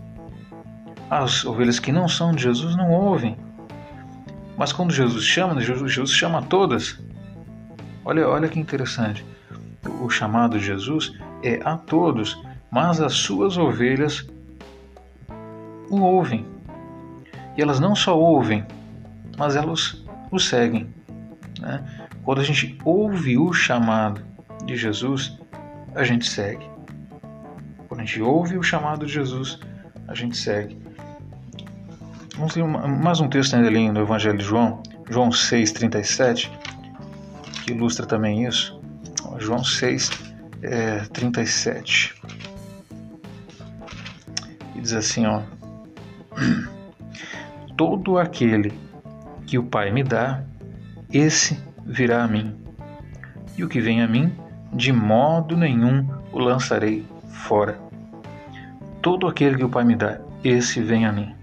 [1.09, 3.37] As ovelhas que não são de Jesus não ouvem.
[4.57, 6.99] Mas quando Jesus chama, Jesus, Jesus chama todas.
[8.03, 9.25] Olha, olha que interessante.
[10.01, 14.27] O chamado de Jesus é a todos, mas as suas ovelhas
[15.89, 16.45] o ouvem.
[17.55, 18.65] E elas não só ouvem,
[19.37, 20.87] mas elas o seguem.
[21.59, 21.83] Né?
[22.23, 24.21] Quando a gente ouve o chamado
[24.65, 25.37] de Jesus,
[25.95, 26.69] a gente segue.
[27.87, 29.59] Quando a gente ouve o chamado de Jesus,
[30.07, 30.77] a gente segue.
[32.35, 36.51] Vamos ler mais um texto ainda ali no Evangelho de João, João 6,37,
[37.63, 38.79] que ilustra também isso.
[39.39, 40.11] João 6,
[40.61, 42.13] é, 37.
[44.77, 45.41] E diz assim, ó.
[47.75, 48.73] Todo aquele
[49.45, 50.43] que o Pai me dá,
[51.11, 52.55] esse virá a mim.
[53.57, 54.33] E o que vem a mim,
[54.73, 57.79] de modo nenhum o lançarei fora.
[59.01, 61.37] Todo aquele que o Pai me dá, esse vem a mim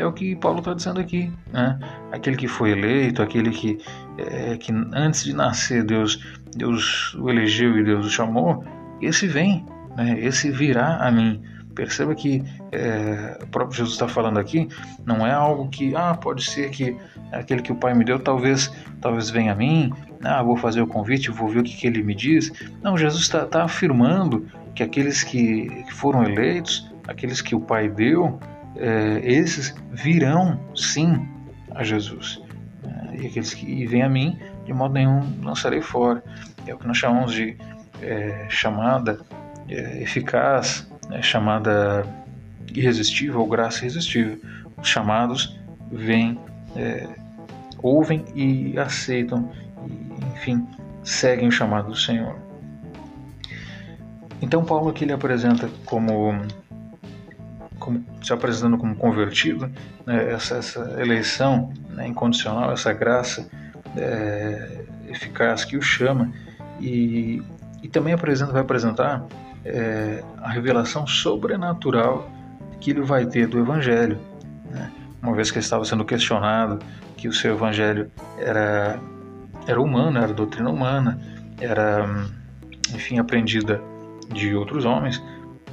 [0.00, 1.30] é o que Paulo está dizendo aqui.
[1.52, 1.78] Né?
[2.10, 3.78] Aquele que foi eleito, aquele que,
[4.16, 6.18] é, que antes de nascer Deus,
[6.56, 8.64] Deus o elegeu e Deus o chamou,
[9.00, 9.64] esse vem,
[9.96, 10.18] né?
[10.18, 11.42] esse virá a mim.
[11.74, 12.42] Perceba que
[12.72, 14.68] é, o próprio Jesus está falando aqui,
[15.04, 16.96] não é algo que, ah, pode ser que
[17.32, 19.92] aquele que o Pai me deu talvez, talvez venha a mim,
[20.22, 22.52] ah, vou fazer o convite, vou ver o que, que ele me diz.
[22.82, 27.88] Não, Jesus está tá afirmando que aqueles que, que foram eleitos, aqueles que o Pai
[27.88, 28.38] deu,
[28.76, 31.28] é, esses virão sim
[31.74, 32.42] a Jesus.
[32.84, 36.22] É, e aqueles que vêm a mim, de modo nenhum lançarei fora.
[36.66, 37.56] É o que nós chamamos de
[38.02, 39.20] é, chamada
[39.68, 42.06] é, eficaz, né, chamada
[42.74, 44.38] irresistível ou graça irresistível.
[44.80, 45.58] Os chamados
[45.90, 46.38] vêm,
[46.76, 47.06] é,
[47.82, 49.50] ouvem e aceitam,
[49.86, 50.66] e, enfim,
[51.02, 52.36] seguem o chamado do Senhor.
[54.40, 56.32] Então Paulo aqui ele apresenta como,
[57.78, 59.70] como se apresentando como convertido,
[60.06, 63.50] né, essa, essa, eleição né, incondicional, essa graça
[63.96, 66.32] é, eficaz que o chama
[66.80, 67.42] e,
[67.82, 69.26] e também apresenta, vai apresentar
[69.64, 72.30] é, a revelação sobrenatural
[72.80, 74.18] que ele vai ter do Evangelho.
[74.70, 74.90] Né?
[75.22, 76.78] Uma vez que ele estava sendo questionado
[77.16, 78.98] que o seu Evangelho era,
[79.66, 81.20] era humano, era doutrina humana,
[81.60, 82.08] era,
[82.94, 83.80] enfim, aprendida
[84.32, 85.22] de outros homens,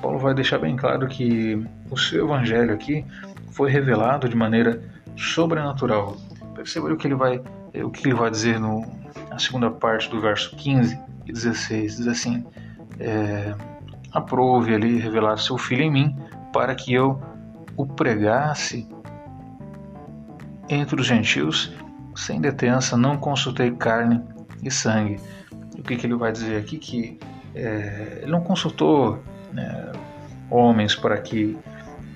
[0.02, 3.06] Paulo vai deixar bem claro que o seu Evangelho aqui
[3.52, 4.82] foi revelado de maneira
[5.16, 6.18] sobrenatural.
[6.54, 7.42] Perceba o que ele vai,
[7.84, 8.86] o que ele vai dizer no,
[9.30, 11.98] na segunda parte do verso 15 e 16.
[11.98, 12.46] Diz assim:
[13.00, 13.56] é,
[14.12, 16.16] aprove ali revelar seu filho em mim,
[16.54, 17.22] para que eu
[17.76, 18.88] o pregasse
[20.70, 21.72] entre os gentios
[22.16, 24.22] sem detença, não consultei carne
[24.64, 25.20] e sangue.
[25.78, 26.78] O que, que ele vai dizer aqui?
[26.78, 27.20] Que
[27.54, 29.22] é, ele não consultou
[29.54, 29.92] né,
[30.50, 31.56] homens para que,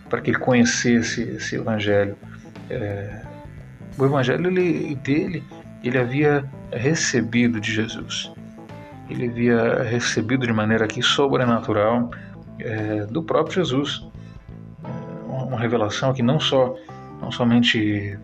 [0.10, 2.18] para que ele conhecesse esse evangelho.
[2.70, 3.22] É,
[3.98, 5.44] o evangelho ele, dele
[5.84, 8.32] ele havia recebido de Jesus
[9.12, 12.12] ele havia recebido de maneira aqui sobrenatural
[12.60, 14.06] é, do próprio Jesus.
[15.28, 16.76] Uma revelação que não só
[17.22, 18.18] não somente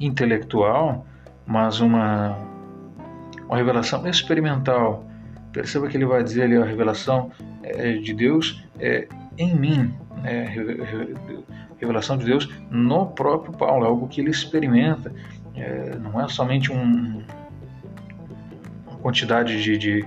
[0.00, 1.06] intelectual,
[1.46, 2.36] mas uma,
[3.46, 5.06] uma revelação experimental.
[5.52, 7.30] Perceba que ele vai dizer ali a revelação
[7.62, 9.06] é, de Deus é,
[9.38, 10.54] em mim, né?
[11.78, 15.12] revelação de Deus no próprio Paulo, é algo que ele experimenta.
[15.54, 17.22] É, não é somente um,
[18.86, 20.06] uma quantidade de, de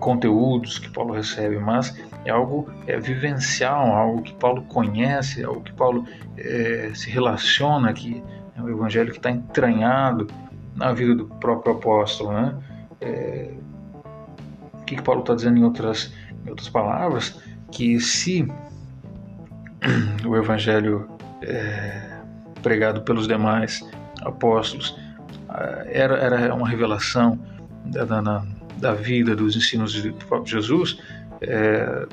[0.00, 5.72] conteúdos que Paulo recebe, mas é algo é, vivencial, algo que Paulo conhece, algo que
[5.72, 6.04] Paulo
[6.36, 8.22] é, se relaciona, que
[8.56, 10.26] é um evangelho que está entranhado
[10.74, 12.32] na vida do próprio apóstolo.
[12.32, 12.54] Né?
[13.00, 13.50] É,
[14.72, 16.12] o que, que Paulo está dizendo em outras,
[16.44, 17.40] em outras palavras?
[17.70, 18.48] Que se
[20.26, 21.08] o evangelho
[21.42, 22.18] é,
[22.62, 23.88] pregado pelos demais
[24.22, 24.98] apóstolos
[25.86, 27.38] era, era uma revelação
[27.86, 28.44] da, da,
[28.80, 30.98] da vida, dos ensinos do próprio Jesus,
[31.40, 32.06] é,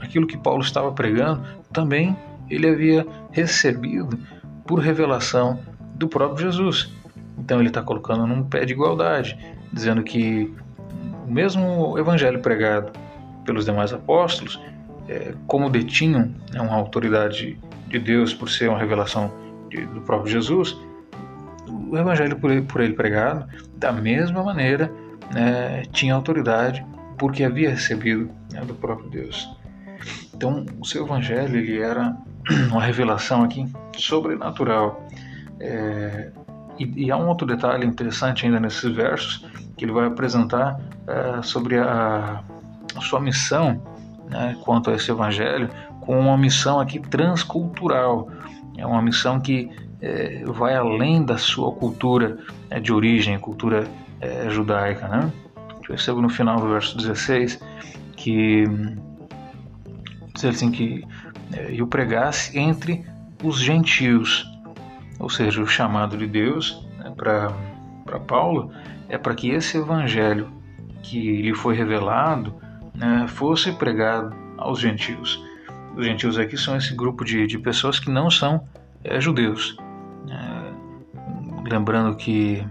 [0.00, 1.42] aquilo que Paulo estava pregando,
[1.72, 2.16] também
[2.48, 4.18] ele havia recebido
[4.66, 5.60] por revelação
[5.94, 6.92] do próprio Jesus.
[7.38, 9.38] Então ele está colocando num pé de igualdade,
[9.72, 10.52] dizendo que
[11.26, 12.92] o mesmo evangelho pregado
[13.44, 14.60] pelos demais apóstolos,
[15.08, 19.32] é, como detinham né, uma autoridade de Deus por ser uma revelação
[19.68, 20.76] de, do próprio Jesus,
[21.68, 23.46] o evangelho por ele, por ele pregado,
[23.76, 24.92] da mesma maneira,
[25.32, 26.84] né, tinha autoridade
[27.18, 29.48] porque havia recebido né, do próprio Deus.
[30.34, 32.16] Então, o seu evangelho ele era
[32.72, 35.06] uma revelação aqui sobrenatural.
[35.60, 36.30] É,
[36.78, 41.42] e, e, há um outro detalhe interessante ainda nesses versos que ele vai apresentar é,
[41.42, 42.42] sobre a,
[42.96, 43.82] a, sua missão
[44.30, 45.68] né, quanto a esse evangelho,
[46.00, 48.30] com uma missão aqui transcultural.
[48.78, 49.70] É uma missão que
[50.00, 52.38] é, vai além da sua cultura
[52.70, 53.86] é, de origem, cultura
[54.20, 55.08] é, judaica.
[55.08, 55.32] Né?
[55.86, 57.60] Percebo no final do verso 16
[58.16, 58.64] que
[60.34, 61.04] diz assim que
[61.52, 63.04] é, eu pregasse entre
[63.42, 64.46] os gentios,
[65.18, 67.50] ou seja, o chamado de Deus né, para
[68.26, 68.70] Paulo
[69.08, 70.52] é para que esse evangelho
[71.02, 72.54] que lhe foi revelado
[72.94, 75.42] né, fosse pregado aos gentios.
[75.96, 78.64] Os gentios aqui são esse grupo de, de pessoas que não são
[79.02, 79.76] é, judeus.
[80.28, 82.64] É, lembrando que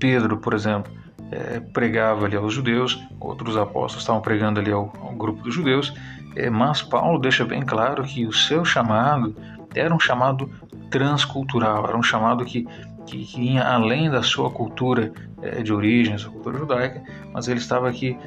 [0.00, 0.90] Pedro, por exemplo,
[1.30, 5.94] é, pregava ali aos judeus, outros apóstolos estavam pregando ali ao, ao grupo dos judeus,
[6.34, 9.36] é, mas Paulo deixa bem claro que o seu chamado
[9.74, 10.50] era um chamado
[10.90, 12.66] transcultural, era um chamado que,
[13.06, 17.60] que, que ia além da sua cultura é, de origem, sua cultura judaica, mas ele
[17.60, 18.18] estava aqui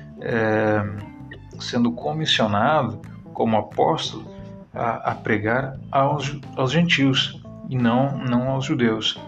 [1.60, 3.02] sendo comissionado
[3.34, 4.26] como apóstolo
[4.74, 9.20] a, a pregar aos, aos gentios e não, não aos judeus.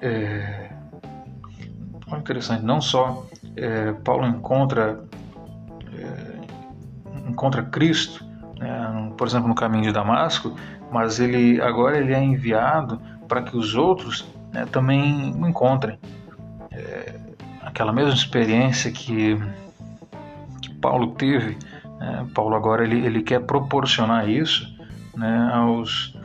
[0.00, 0.67] É,
[2.10, 5.04] Olha interessante, não só é, Paulo encontra
[5.94, 6.38] é,
[7.28, 8.24] encontra Cristo,
[8.58, 10.54] né, por exemplo, no caminho de Damasco,
[10.90, 15.98] mas ele agora ele é enviado para que os outros né, também o encontrem.
[16.70, 17.14] É,
[17.62, 19.36] aquela mesma experiência que,
[20.62, 21.58] que Paulo teve,
[22.00, 24.66] né, Paulo agora ele, ele quer proporcionar isso
[25.14, 26.18] né, aos,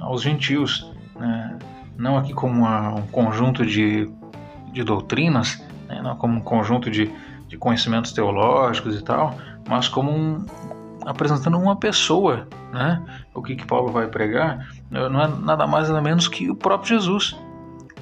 [0.00, 1.58] aos gentios, né,
[1.96, 4.10] não aqui como uma, um conjunto de
[4.72, 7.10] de doutrinas, né, como um conjunto de,
[7.48, 9.34] de conhecimentos teológicos e tal,
[9.68, 10.44] mas como um,
[11.06, 13.02] apresentando uma pessoa, né?
[13.34, 16.98] O que, que Paulo vai pregar não é nada mais nada menos que o próprio
[16.98, 17.36] Jesus.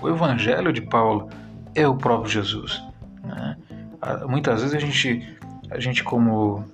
[0.00, 1.30] O Evangelho de Paulo
[1.74, 2.82] é o próprio Jesus.
[3.22, 3.56] Né?
[4.28, 5.38] Muitas vezes a gente,
[5.70, 6.64] a gente como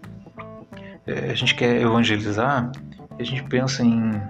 [1.07, 2.71] é, a gente quer evangelizar,
[3.19, 4.21] a gente pensa em,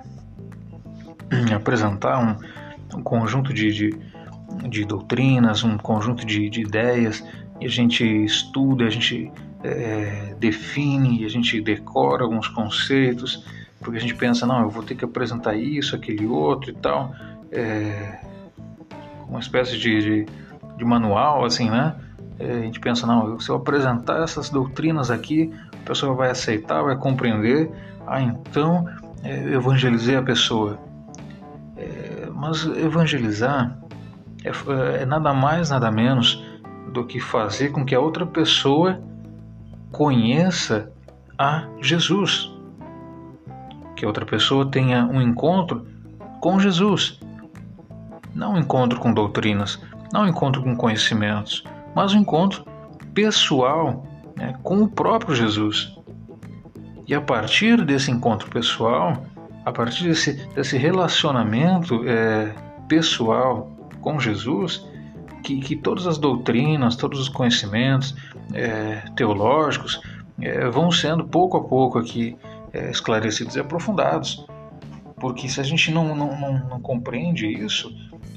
[1.31, 3.99] em apresentar um, um conjunto de, de,
[4.69, 7.25] de, doutrinas, um conjunto de, de ideias,
[7.61, 9.31] e a gente estuda, a gente
[9.63, 13.47] é, define, a gente decora alguns conceitos,
[13.81, 17.13] porque a gente pensa, não, eu vou ter que apresentar isso, aquele outro e tal,
[17.51, 18.21] é,
[19.29, 20.27] uma espécie de, de,
[20.77, 21.95] de manual, assim, né?
[22.39, 26.83] É, a gente pensa, não, se eu apresentar essas doutrinas aqui, a pessoa vai aceitar,
[26.83, 27.71] vai compreender,
[28.07, 28.87] ah, então
[29.23, 30.79] é, eu evangelizei a pessoa.
[31.77, 33.79] É, mas evangelizar
[34.45, 36.45] é, é nada mais, nada menos
[36.93, 39.01] do que fazer com que a outra pessoa
[39.91, 40.93] conheça
[41.39, 42.51] a Jesus.
[43.97, 45.87] Que a outra pessoa tenha um encontro
[46.41, 47.21] com Jesus.
[48.35, 49.81] Não um encontro com doutrinas,
[50.13, 51.63] não um encontro com conhecimentos,
[51.95, 52.65] mas um encontro
[53.15, 55.95] pessoal né, com o próprio Jesus.
[57.07, 59.23] E a partir desse encontro pessoal,
[59.65, 62.55] a partir desse, desse relacionamento é,
[62.89, 63.71] pessoal
[64.03, 64.87] com Jesus,
[65.43, 68.15] que, que todas as doutrinas, todos os conhecimentos
[68.53, 70.01] é, teológicos
[70.41, 72.37] é, vão sendo pouco a pouco aqui
[72.73, 74.47] é, esclarecidos e aprofundados.
[75.17, 77.91] Porque se a gente não, não, não, não compreende isso,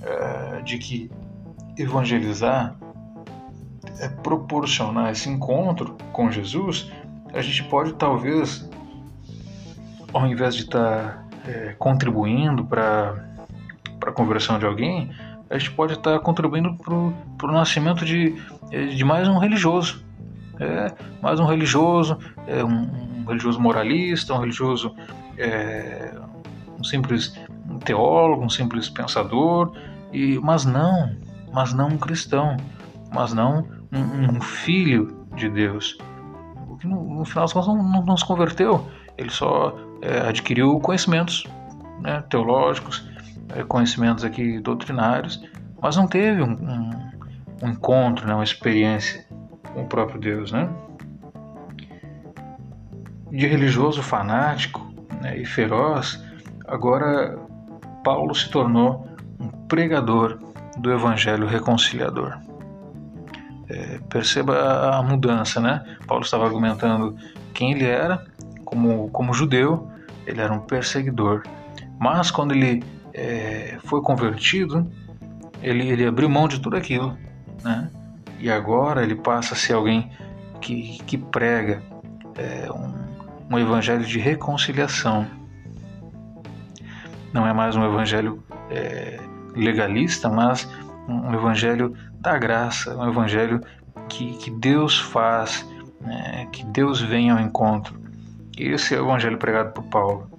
[0.03, 1.11] é, de que
[1.77, 2.75] evangelizar
[3.99, 6.91] é proporcionar esse encontro com Jesus,
[7.33, 8.69] a gente pode talvez,
[10.13, 13.15] ao invés de estar tá, é, contribuindo para
[14.05, 15.11] a conversão de alguém,
[15.49, 18.35] a gente pode estar contribuindo para o nascimento de,
[18.69, 20.03] de mais um religioso.
[20.59, 22.17] É, mais um religioso,
[22.47, 24.95] é, um, um religioso moralista, um religioso,
[25.37, 26.13] é,
[26.79, 27.37] um simples
[27.83, 29.73] teólogo, um simples pensador,
[30.13, 31.15] e, mas não,
[31.53, 32.55] mas não um cristão,
[33.13, 35.97] mas não um, um filho de Deus.
[36.79, 38.87] Que no, no final das contas não, não, não, se converteu,
[39.17, 41.45] ele só é, adquiriu conhecimentos
[42.01, 43.07] né, teológicos,
[43.67, 45.43] conhecimentos aqui doutrinários,
[45.81, 47.11] mas não teve um, um,
[47.63, 49.25] um encontro, né, uma experiência
[49.73, 50.51] com o próprio Deus.
[50.51, 50.69] Né?
[53.31, 56.23] De religioso fanático né, e feroz,
[56.67, 57.37] agora
[58.03, 59.07] Paulo se tornou
[59.39, 60.39] um pregador
[60.77, 62.37] do Evangelho reconciliador.
[63.67, 65.83] É, perceba a mudança, né?
[66.05, 67.15] Paulo estava argumentando
[67.51, 68.23] quem ele era,
[68.63, 69.89] como, como judeu,
[70.27, 71.43] ele era um perseguidor.
[71.99, 72.83] Mas quando ele
[73.15, 74.85] é, foi convertido,
[75.63, 77.17] ele, ele abriu mão de tudo aquilo,
[77.63, 77.89] né?
[78.39, 80.11] E agora ele passa a ser alguém
[80.59, 81.81] que, que prega
[82.35, 85.25] é, um, um evangelho de reconciliação.
[87.31, 89.17] Não é mais um evangelho é,
[89.55, 90.69] legalista, mas
[91.07, 93.61] um evangelho da graça, um evangelho
[94.09, 95.65] que, que Deus faz,
[96.01, 97.97] né, que Deus vem ao encontro.
[98.57, 100.34] Esse é o evangelho pregado por Paulo.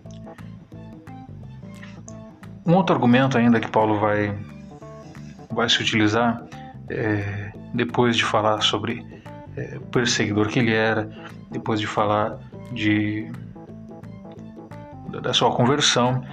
[2.67, 4.37] Um outro argumento ainda que Paulo vai,
[5.51, 6.43] vai se utilizar
[6.91, 9.07] é, depois de falar sobre
[9.57, 11.09] é, o perseguidor que ele era,
[11.51, 12.39] depois de falar
[12.73, 13.31] de,
[15.23, 16.25] da sua conversão,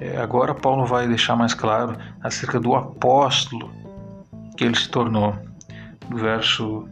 [0.00, 3.70] é, agora Paulo vai deixar mais claro acerca do apóstolo
[4.56, 5.34] que ele se tornou.
[6.08, 6.88] Do verso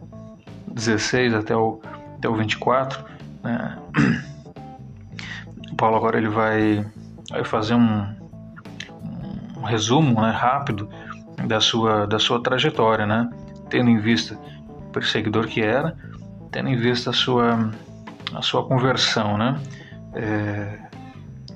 [0.67, 1.79] 16 até o,
[2.17, 3.05] até o 24,
[3.43, 3.77] né?
[5.77, 6.85] Paulo agora ele vai,
[7.29, 8.18] vai fazer um,
[9.59, 10.89] um resumo né, rápido
[11.45, 13.29] da sua, da sua trajetória, né?
[13.69, 14.37] tendo em vista
[14.67, 15.95] o perseguidor que era,
[16.51, 17.71] tendo em vista a sua,
[18.33, 19.59] a sua conversão, né?
[20.13, 20.79] É,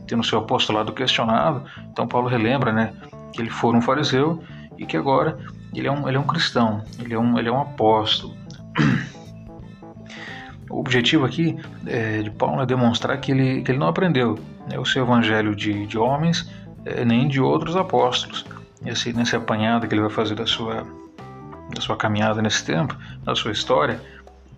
[0.05, 2.93] tendo seu apostolado questionado, então Paulo relembra né,
[3.31, 4.43] que ele foi um fariseu
[4.77, 5.39] e que agora
[5.73, 8.35] ele é um, ele é um cristão, ele é um, ele é um apóstolo.
[10.69, 14.79] O objetivo aqui é, de Paulo é demonstrar que ele, que ele não aprendeu né,
[14.79, 16.49] o seu evangelho de, de homens
[17.05, 18.45] nem de outros apóstolos.
[18.85, 20.85] Esse, nesse apanhado que ele vai fazer da sua,
[21.73, 23.99] da sua caminhada nesse tempo, da sua história,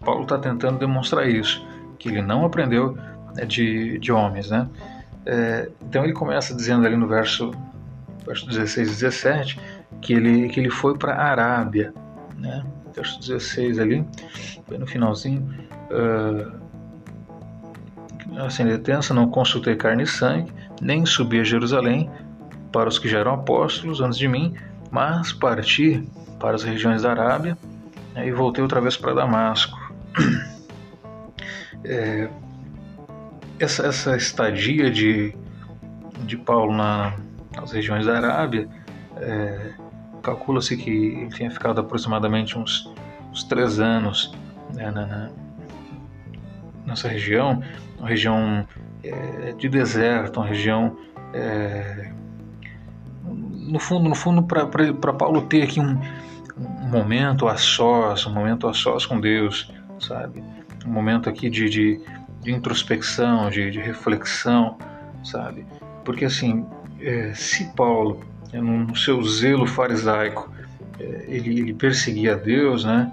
[0.04, 1.66] Paulo está tentando demonstrar isso,
[2.00, 2.98] que ele não aprendeu
[3.36, 4.50] né, de, de homens.
[4.50, 4.68] Né?
[5.26, 7.52] É, então ele começa dizendo ali no verso,
[8.26, 9.60] verso 16 e 17
[10.02, 11.94] que ele, que ele foi para a Arábia,
[12.38, 12.64] né?
[12.94, 14.06] verso 16 ali,
[14.70, 15.48] no finalzinho.
[15.92, 16.66] Uh,
[18.40, 20.52] assim, detença, não consultei carne e sangue,
[20.82, 22.10] nem subi a Jerusalém
[22.72, 24.54] para os que já eram apóstolos antes de mim,
[24.92, 26.08] mas parti
[26.40, 27.58] para as regiões da Arábia
[28.14, 29.78] né, e voltei outra vez para Damasco.
[31.84, 32.30] é,
[33.60, 35.34] essa, essa estadia de,
[36.26, 37.14] de Paulo na,
[37.56, 38.68] nas regiões da Arábia,
[39.18, 39.74] é,
[40.22, 42.92] calcula-se que ele tinha ficado aproximadamente uns,
[43.32, 44.34] uns três anos
[44.74, 45.30] né, na, na,
[46.86, 47.62] nessa região,
[47.98, 48.68] uma região
[49.06, 50.98] é, de deserto, uma região
[51.34, 52.12] é,
[53.68, 56.00] no fundo, no fundo, para Paulo ter aqui um,
[56.58, 60.44] um, momento a sós, um momento a sós com Deus, sabe?
[60.86, 62.02] Um momento aqui de, de,
[62.42, 64.78] de introspecção, de, de, reflexão,
[65.24, 65.66] sabe?
[66.04, 66.66] Porque assim,
[67.02, 68.22] é, se Paulo,
[68.54, 70.52] é, no seu zelo farisaico,
[71.00, 73.12] é, ele, ele perseguia Deus, né?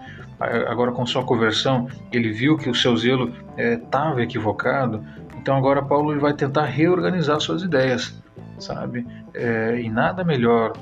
[0.69, 5.05] Agora com sua conversão, ele viu que o seu zelo estava é, equivocado.
[5.43, 8.15] Então agora Paulo vai tentar reorganizar suas ideias
[8.63, 9.07] sabe?
[9.35, 10.73] É, e nada melhor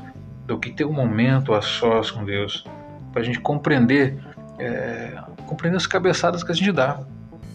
[0.47, 2.65] do que ter um momento a sós com Deus
[3.13, 4.17] para a gente compreender,
[4.59, 7.01] é, compreender as cabeçadas que a gente dá,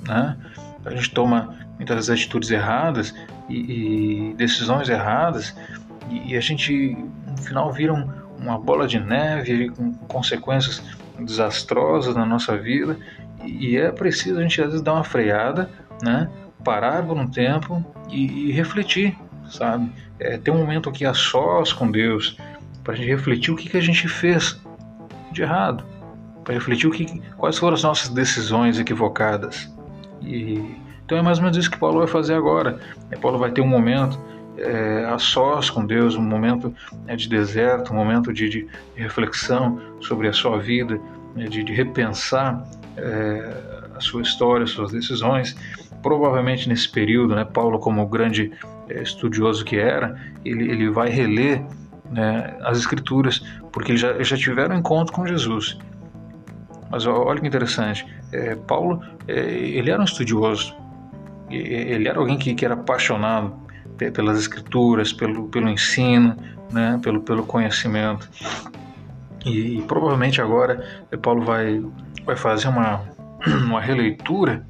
[0.05, 0.37] né?
[0.83, 3.13] A gente toma muitas atitudes erradas
[3.49, 5.55] e, e decisões erradas
[6.09, 6.95] e, e, a gente
[7.27, 8.07] no final vira um,
[8.39, 10.81] uma bola de neve com consequências
[11.19, 12.97] desastrosas na nossa vida
[13.43, 15.69] e é preciso a gente às vezes dar uma freada,
[16.01, 16.29] né?
[16.65, 19.15] Parar por um tempo e, e refletir
[19.49, 19.91] sabe?
[20.19, 22.37] É, ter um momento aqui a sós com Deus,
[22.83, 24.59] para a gente refletir o que, que a gente fez
[25.31, 25.83] de errado,
[26.43, 29.71] para refletir o que, quais foram as nossas decisões equivocadas.
[30.21, 32.79] E, então é mais ou menos isso que Paulo vai fazer agora.
[33.11, 34.19] É, Paulo vai ter um momento
[34.57, 36.73] é, a sós com Deus, um momento
[37.07, 40.99] é, de deserto, um momento de, de, reflexão sobre a sua vida,
[41.35, 45.55] né, de, de, repensar é, a sua história, as suas decisões.
[46.05, 48.51] Provavelmente nesse período, né, Paulo, como grande
[48.87, 51.65] é, estudioso que era, ele, ele vai reler
[52.11, 55.79] né, as escrituras, porque eles já, já tiveram encontro com Jesus.
[56.91, 60.75] Mas olha que interessante, é, Paulo, é, ele era um estudioso,
[61.49, 63.55] ele era alguém que, que era apaixonado
[64.13, 66.37] pelas escrituras, pelo, pelo ensino,
[66.71, 68.29] né, pelo, pelo conhecimento.
[69.43, 71.83] E, e provavelmente agora Paulo vai,
[72.23, 73.01] vai fazer uma,
[73.65, 74.63] uma releitura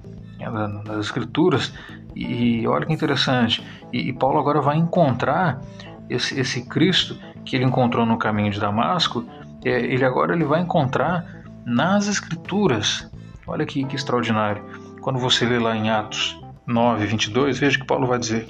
[0.84, 1.74] das escrituras
[2.16, 3.66] e olha que interessante.
[3.92, 5.62] E, Paulo agora vai encontrar
[6.10, 9.26] esse, esse, Cristo que ele encontrou no caminho de Damasco.
[9.64, 13.12] É, ele agora ele vai encontrar nas Escrituras.
[13.46, 14.64] Olha que, que extraordinário.
[15.02, 18.48] Quando você lê lá em Atos 9, 22, veja que Paulo vai dizer.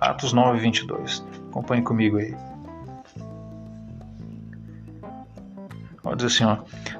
[0.00, 1.24] Atos 9, 22.
[1.50, 2.34] Acompanhe comigo aí.
[6.16, 6.58] Dizer assim, ó.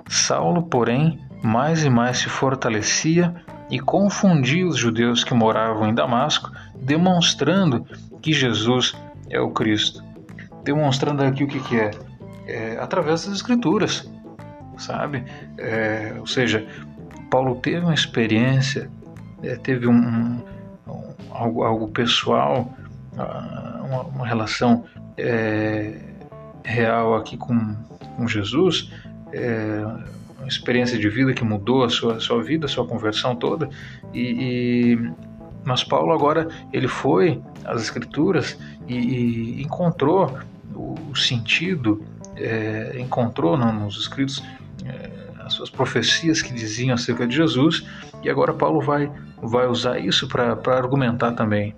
[0.09, 3.35] Saulo, porém, mais e mais se fortalecia
[3.73, 7.87] e confundia os judeus que moravam em Damasco, demonstrando
[8.21, 8.95] que Jesus
[9.31, 10.05] é o Cristo.
[10.63, 11.91] Demonstrando aqui o que, que é?
[12.47, 12.79] é?
[12.79, 14.07] Através das Escrituras,
[14.77, 15.25] sabe?
[15.57, 16.67] É, ou seja,
[17.31, 18.91] Paulo teve uma experiência,
[19.43, 20.43] é, teve um, um,
[20.87, 22.71] um, algo, algo pessoal,
[23.17, 24.85] ah, uma, uma relação
[25.17, 25.99] é,
[26.63, 27.75] real aqui com,
[28.19, 28.93] com Jesus,
[29.33, 29.83] é,
[30.47, 33.69] experiência de vida que mudou a sua, sua vida, a sua conversão toda.
[34.13, 35.11] E, e,
[35.65, 40.39] mas Paulo agora ele foi às Escrituras e, e encontrou
[40.75, 42.03] o sentido,
[42.37, 44.43] é, encontrou não, nos escritos
[44.85, 47.87] é, as suas profecias que diziam acerca de Jesus.
[48.23, 49.11] E agora Paulo vai,
[49.43, 51.75] vai usar isso para argumentar também,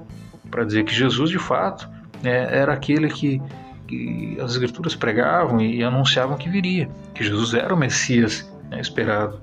[0.51, 1.89] para dizer que Jesus de fato
[2.23, 3.41] é, era aquele que
[3.87, 9.41] que as escrituras pregavam e anunciavam que viria, que Jesus era o Messias né, esperado.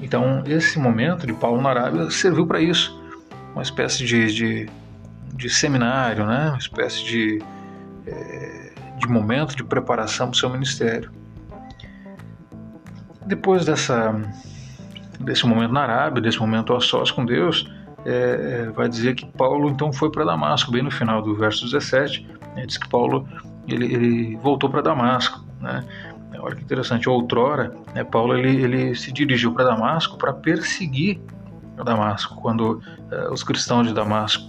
[0.00, 3.00] Então, esse momento de Paulo na Arábia serviu para isso,
[3.52, 4.70] uma espécie de, de,
[5.34, 6.48] de, seminário, né?
[6.50, 7.42] uma espécie de,
[8.06, 11.10] é, de momento de preparação para o seu ministério.
[13.24, 14.14] Depois dessa,
[15.20, 17.72] desse momento na Arábia, desse momento a sós com Deus,
[18.04, 22.26] é, vai dizer que Paulo então foi para Damasco, bem no final do verso 17,
[22.54, 23.26] né, diz que Paulo
[23.66, 25.42] ele, ele voltou para Damasco.
[25.60, 25.82] Né?
[26.44, 27.08] Olha que interessante.
[27.08, 31.18] Outrora, né, Paulo ele, ele se dirigiu para Damasco para perseguir
[31.82, 32.36] Damasco.
[32.42, 34.44] Quando eh, os cristãos de Damasco,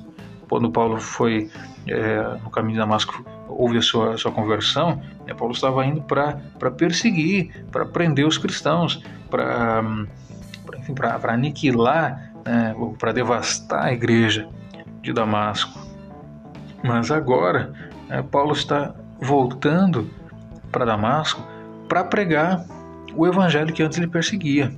[0.50, 1.50] quando Paulo foi
[1.88, 6.02] eh, no caminho de Damasco, houve a sua, a sua conversão, né, Paulo estava indo
[6.02, 6.36] para
[6.78, 9.82] perseguir, para prender os cristãos, para
[10.94, 14.50] para aniquilar, né, para devastar a igreja
[15.02, 15.80] de Damasco.
[16.84, 17.74] Mas agora,
[18.10, 20.10] né, Paulo está voltando
[20.72, 21.55] para Damasco
[21.88, 22.66] para pregar
[23.16, 24.72] o evangelho que antes ele perseguia.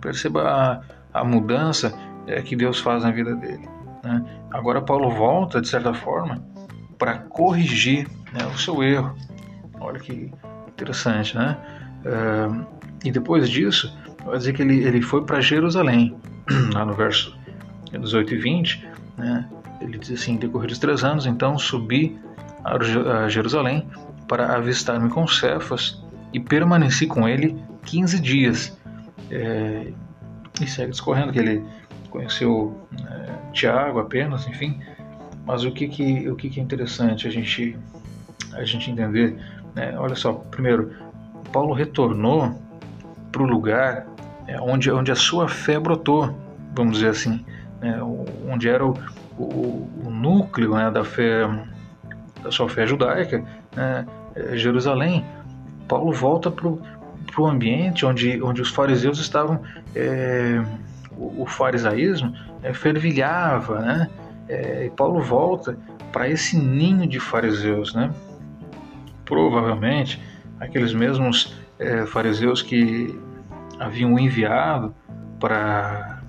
[0.00, 1.92] Perceba a, a mudança
[2.26, 3.68] é, que Deus faz na vida dele.
[4.02, 4.24] Né?
[4.50, 6.42] Agora Paulo volta, de certa forma,
[6.98, 9.14] para corrigir né, o seu erro.
[9.78, 10.32] Olha que
[10.68, 11.56] interessante, né?
[12.04, 12.66] Uh,
[13.04, 16.16] e depois disso, vai dizer que ele, ele foi para Jerusalém.
[16.72, 17.36] lá no verso
[17.90, 19.48] 18 e 20, né,
[19.80, 22.18] ele diz assim: decorridos três anos, então subi
[22.64, 23.88] a Jerusalém
[24.28, 25.99] para avistar-me com Cefas
[26.32, 28.76] e permaneci com ele 15 dias.
[29.30, 29.92] É,
[30.60, 31.64] e segue discorrendo que ele
[32.10, 32.76] conheceu
[33.08, 34.80] é, Tiago apenas, enfim.
[35.46, 37.76] Mas o que que, o que que é interessante a gente,
[38.52, 39.36] a gente entender?
[39.74, 39.96] Né?
[39.98, 40.92] Olha só, primeiro,
[41.52, 42.60] Paulo retornou
[43.32, 44.06] para o lugar
[44.46, 46.36] é, onde, onde a sua fé brotou,
[46.74, 47.44] vamos dizer assim,
[47.80, 48.00] né?
[48.48, 48.96] onde era o,
[49.38, 51.48] o, o núcleo né, da fé,
[52.42, 54.06] da sua fé judaica, né?
[54.34, 55.24] É, Jerusalém.
[55.90, 59.60] Paulo volta para o ambiente onde, onde os fariseus estavam
[59.92, 60.62] é,
[61.16, 62.32] o, o farisaísmo
[62.62, 64.10] é, fervilhava, né?
[64.48, 65.76] É, e Paulo volta
[66.12, 68.08] para esse ninho de fariseus, né?
[69.24, 70.22] Provavelmente
[70.60, 73.18] aqueles mesmos é, fariseus que
[73.80, 74.94] haviam enviado
[75.40, 76.20] para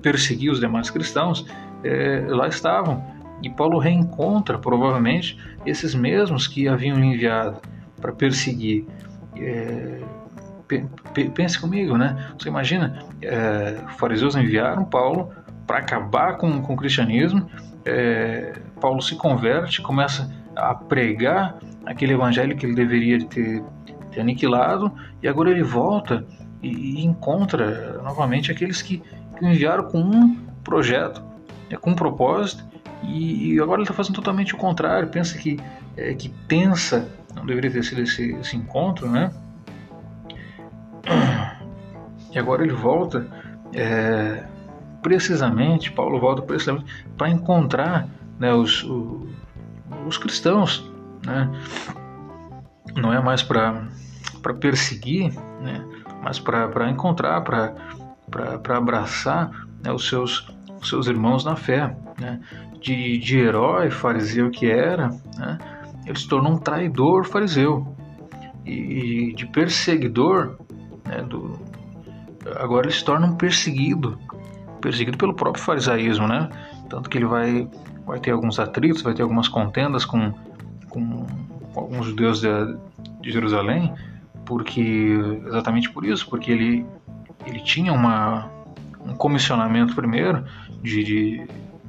[0.00, 1.44] perseguir os demais cristãos,
[1.84, 3.04] é, lá estavam.
[3.42, 5.36] E Paulo reencontra, provavelmente,
[5.66, 7.60] esses mesmos que haviam enviado
[8.02, 8.84] para perseguir.
[9.36, 10.00] É,
[11.34, 12.32] pense comigo, né?
[12.38, 15.30] Você imagina, é, fariseus enviaram Paulo
[15.66, 17.48] para acabar com, com o cristianismo.
[17.84, 23.62] É, Paulo se converte, começa a pregar aquele evangelho que ele deveria ter,
[24.10, 24.92] ter aniquilado,
[25.22, 26.24] e agora ele volta
[26.62, 28.98] e, e encontra novamente aqueles que,
[29.38, 31.22] que enviaram com um projeto,
[31.70, 32.64] é, com um propósito,
[33.02, 35.08] e, e agora ele está fazendo totalmente o contrário.
[35.08, 35.58] Pensa que,
[35.96, 39.32] é, que tensa, não deveria ter sido esse, esse encontro, né?
[42.32, 43.26] E agora ele volta
[43.74, 44.44] é,
[45.02, 48.08] precisamente, Paulo volta precisamente para encontrar
[48.38, 49.28] né, os, os,
[50.06, 50.90] os, cristãos.
[51.26, 51.50] Né?
[52.96, 53.82] Não é mais para
[54.60, 55.84] perseguir, né?
[56.22, 59.50] mas para encontrar, para abraçar
[59.82, 60.48] né, os, seus,
[60.80, 61.94] os seus irmãos na fé.
[62.18, 62.40] Né?
[62.80, 65.08] De, de herói fariseu que era,
[65.38, 65.58] né?
[66.06, 67.96] Ele se tornou um traidor fariseu.
[68.64, 70.56] E de perseguidor
[71.04, 71.58] né, do,
[72.56, 74.18] agora ele se torna um perseguido,
[74.80, 76.48] perseguido pelo próprio farisaísmo, né?
[76.88, 77.68] Tanto que ele vai,
[78.06, 80.32] vai ter alguns atritos, vai ter algumas contendas com,
[80.88, 81.26] com,
[81.72, 82.48] com alguns judeus de,
[83.20, 83.92] de Jerusalém,
[84.44, 86.86] porque exatamente por isso, porque ele,
[87.46, 88.50] ele tinha uma,
[89.04, 90.44] um comissionamento primeiro
[90.82, 91.46] de, de,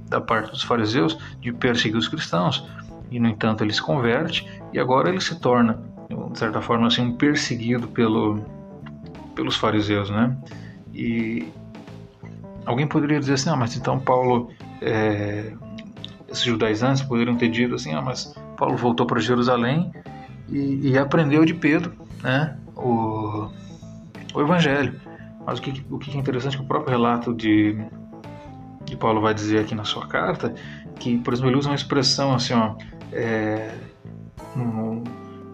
[0.07, 2.65] da parte dos fariseus de perseguir os cristãos,
[3.13, 5.79] e no entanto ele se converte e agora ele se torna,
[6.31, 8.43] de certa forma, assim, um perseguido pelo
[9.35, 10.35] pelos fariseus, né?
[10.93, 11.47] E
[12.65, 14.49] alguém poderia dizer assim, ah, mas então Paulo,
[14.81, 15.53] é,
[16.29, 19.91] esses judaizantes poderiam ter dito assim, ah, mas Paulo voltou para Jerusalém
[20.49, 22.57] e, e, aprendeu de Pedro, né?
[22.75, 23.49] O,
[24.33, 24.99] o Evangelho.
[25.45, 27.77] Mas o que, o que é interessante é que o próprio relato de,
[28.85, 30.53] de Paulo vai dizer aqui na sua carta,
[30.99, 32.75] que, por exemplo, ele usa uma expressão assim, ó,
[33.13, 33.75] é,
[34.55, 35.03] no,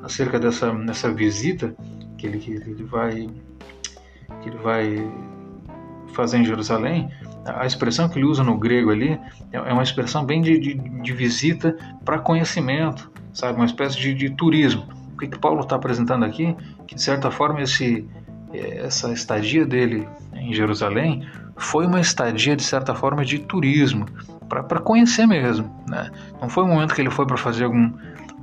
[0.03, 1.75] acerca dessa, dessa visita
[2.17, 3.29] que ele, que ele vai
[4.41, 5.11] que ele vai
[6.13, 7.09] fazer em Jerusalém,
[7.45, 9.19] a expressão que ele usa no grego ali
[9.51, 13.57] é, é uma expressão bem de, de, de visita para conhecimento, sabe?
[13.57, 14.85] Uma espécie de, de turismo.
[15.13, 16.55] O que, que Paulo está apresentando aqui?
[16.87, 18.07] Que de certa forma esse,
[18.53, 24.05] é, essa estadia dele em Jerusalém foi uma estadia de certa forma de turismo,
[24.49, 25.73] para conhecer mesmo.
[25.87, 26.09] Né?
[26.41, 27.93] Não foi um momento que ele foi para fazer algum,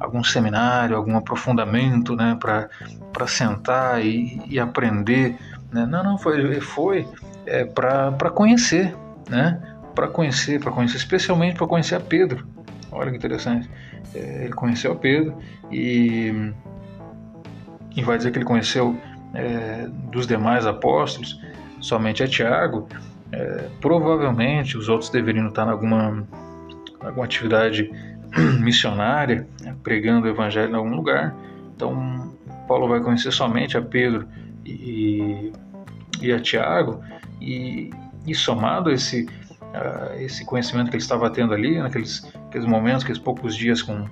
[0.01, 2.39] algum seminário, algum aprofundamento, né?
[2.41, 5.37] para sentar e, e aprender
[5.73, 5.87] né?
[5.87, 7.07] Não, não, foi, foi
[7.45, 8.95] é, para conhecer,
[9.29, 9.61] né?
[9.95, 12.47] Para conhecer, para conhecer, especialmente para conhecer a Pedro.
[12.91, 13.69] Olha que interessante.
[14.15, 15.37] É, ele conheceu a Pedro
[15.71, 16.53] e,
[17.95, 18.97] e vai dizer que ele conheceu
[19.35, 21.41] é, dos demais apóstolos
[21.81, 22.89] somente a Tiago.
[23.33, 26.27] É, provavelmente os outros deveriam estar em alguma,
[27.01, 27.91] alguma atividade
[28.61, 31.35] missionária, né, pregando o evangelho em algum lugar.
[31.75, 32.33] Então,
[32.67, 34.27] Paulo vai conhecer somente a Pedro
[34.65, 35.53] e,
[36.21, 37.03] e a Tiago,
[37.41, 37.91] e,
[38.27, 43.03] e somado a esse, uh, esse conhecimento que ele estava tendo ali, naqueles aqueles momentos,
[43.03, 44.07] aqueles poucos dias com,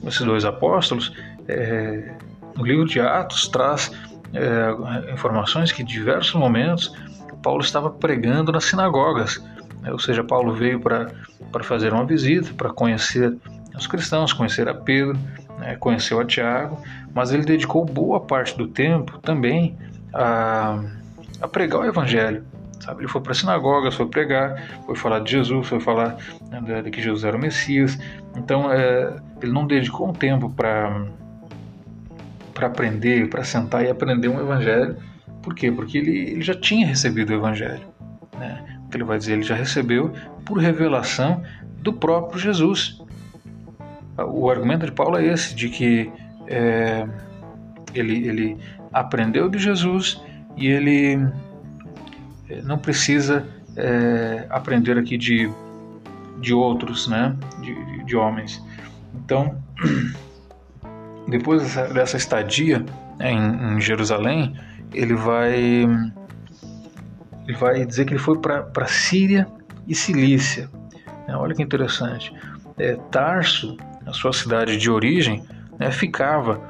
[0.00, 1.12] com esses dois apóstolos,
[1.48, 2.14] é,
[2.58, 3.90] o livro de Atos traz
[4.32, 6.94] é, informações que em diversos momentos
[7.42, 9.42] Paulo estava pregando nas sinagogas,
[9.80, 9.90] né?
[9.92, 11.08] ou seja, Paulo veio para
[11.62, 13.36] fazer uma visita, para conhecer
[13.76, 15.18] os cristãos, conhecer a Pedro,
[15.58, 16.78] né, conheceu a Tiago,
[17.14, 19.76] mas ele dedicou boa parte do tempo também
[20.12, 20.82] a,
[21.40, 22.44] a pregar o Evangelho.
[22.80, 23.02] Sabe?
[23.02, 26.16] Ele foi para a sinagoga, foi pregar, foi falar de Jesus, foi falar
[26.50, 27.96] né, de que Jesus era o Messias.
[28.36, 31.06] Então, é, ele não dedicou um tempo para
[32.52, 34.96] para aprender, para sentar e aprender um Evangelho
[35.42, 35.70] Por quê?
[35.70, 37.86] Porque ele, ele já tinha recebido o Evangelho.
[38.38, 38.80] Né?
[38.86, 39.32] O que ele vai dizer?
[39.32, 40.12] Ele já recebeu
[40.44, 41.42] por revelação
[41.80, 43.00] do próprio Jesus.
[44.16, 46.10] O argumento de Paulo é esse, de que
[46.46, 47.06] é,
[47.94, 48.58] ele, ele
[48.92, 50.20] aprendeu de Jesus
[50.56, 51.26] e ele
[52.48, 55.50] é, não precisa é, aprender aqui de,
[56.40, 57.34] de outros, né?
[57.60, 58.62] de, de homens.
[59.14, 59.56] Então,
[61.28, 62.84] depois dessa, dessa estadia
[63.18, 64.54] né, em, em, Jerusalém,
[64.94, 65.86] ele vai
[67.46, 69.46] ele vai dizer que ele foi para Síria
[69.86, 70.70] e Cilícia.
[71.26, 72.32] É, olha que interessante.
[72.78, 73.76] É, Tarso,
[74.06, 75.44] a sua cidade de origem,
[75.78, 76.60] né, ficava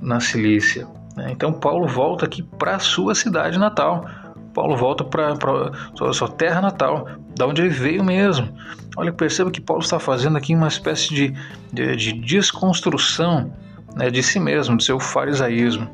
[0.00, 0.86] na Cilícia.
[1.16, 1.28] Né?
[1.30, 4.06] Então Paulo volta aqui para sua cidade natal.
[4.52, 8.48] Paulo volta para a sua terra natal, da onde ele veio mesmo.
[8.96, 11.34] Olha, perceba que Paulo está fazendo aqui uma espécie de,
[11.72, 13.52] de, de desconstrução
[13.96, 15.90] né, de si mesmo, do seu farisaísmo.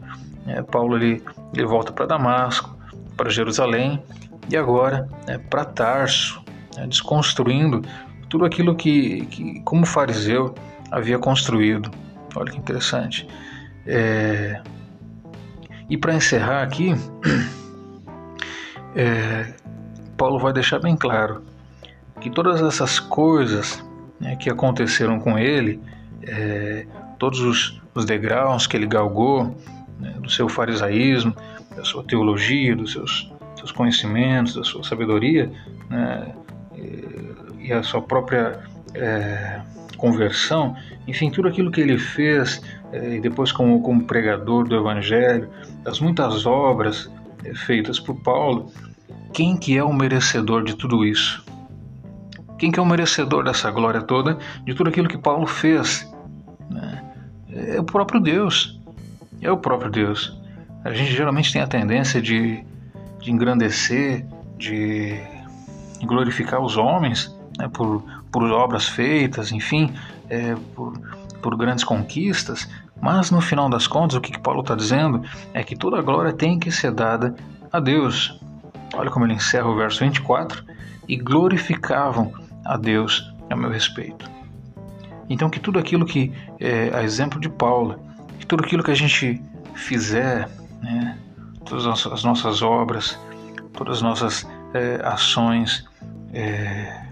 [0.47, 2.77] É, Paulo ele, ele volta para Damasco,
[3.17, 4.03] para Jerusalém
[4.49, 6.43] e agora né, para Tarso,
[6.77, 7.83] né, desconstruindo
[8.29, 10.55] tudo aquilo que, que, como fariseu,
[10.91, 11.91] havia construído.
[12.35, 13.29] Olha que interessante.
[13.87, 14.63] É...
[15.89, 16.95] E para encerrar aqui,
[18.95, 19.53] é...
[20.17, 21.43] Paulo vai deixar bem claro
[22.21, 23.85] que todas essas coisas
[24.21, 25.81] né, que aconteceram com ele,
[26.23, 26.87] é...
[27.19, 29.57] todos os, os, degraus que ele galgou,
[30.01, 31.35] né, do seu farisaísmo,
[31.77, 35.51] da sua teologia, dos seus, seus conhecimentos, da sua sabedoria,
[35.89, 36.35] né,
[37.59, 38.61] e a sua própria
[38.95, 39.61] é,
[39.97, 40.75] conversão,
[41.07, 45.49] enfim, tudo aquilo que ele fez, é, e depois como, como pregador do Evangelho,
[45.85, 47.11] das muitas obras
[47.45, 48.73] é, feitas por Paulo,
[49.33, 51.45] quem que é o merecedor de tudo isso?
[52.59, 56.11] Quem que é o merecedor dessa glória toda, de tudo aquilo que Paulo fez?
[56.69, 57.05] Né?
[57.53, 58.80] É o próprio Deus.
[59.41, 60.39] É o próprio Deus.
[60.85, 62.65] A gente geralmente tem a tendência de,
[63.21, 64.27] de engrandecer,
[64.57, 65.21] de
[66.03, 69.93] glorificar os homens, né, por, por obras feitas, enfim,
[70.29, 70.99] é, por,
[71.43, 72.69] por grandes conquistas,
[73.01, 75.23] mas no final das contas, o que, que Paulo está dizendo
[75.55, 77.35] é que toda a glória tem que ser dada
[77.73, 78.39] a Deus.
[78.95, 80.63] Olha como ele encerra o verso 24:
[81.09, 82.33] e glorificavam
[82.65, 84.31] a Deus a meu respeito.
[85.29, 87.99] Então, que tudo aquilo que, é, a exemplo de Paulo,
[88.41, 89.41] que tudo aquilo que a gente
[89.75, 90.49] fizer,
[90.81, 91.17] né,
[91.65, 93.19] todas as nossas obras,
[93.75, 95.87] todas as nossas é, ações,
[96.33, 97.05] é,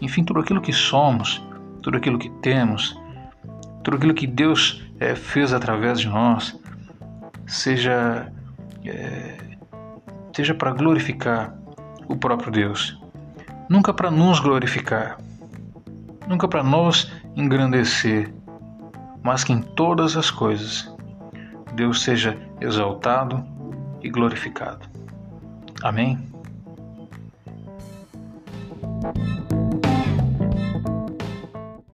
[0.00, 1.44] enfim, tudo aquilo que somos,
[1.82, 2.98] tudo aquilo que temos,
[3.84, 6.58] tudo aquilo que Deus é, fez através de nós,
[7.46, 8.32] seja,
[10.34, 11.54] seja para glorificar
[12.08, 12.98] o próprio Deus,
[13.68, 15.18] nunca para nos glorificar,
[16.26, 18.32] nunca para nos engrandecer,
[19.22, 20.92] mas que em todas as coisas
[21.74, 23.44] Deus seja exaltado
[24.02, 24.88] e glorificado.
[25.82, 26.18] Amém?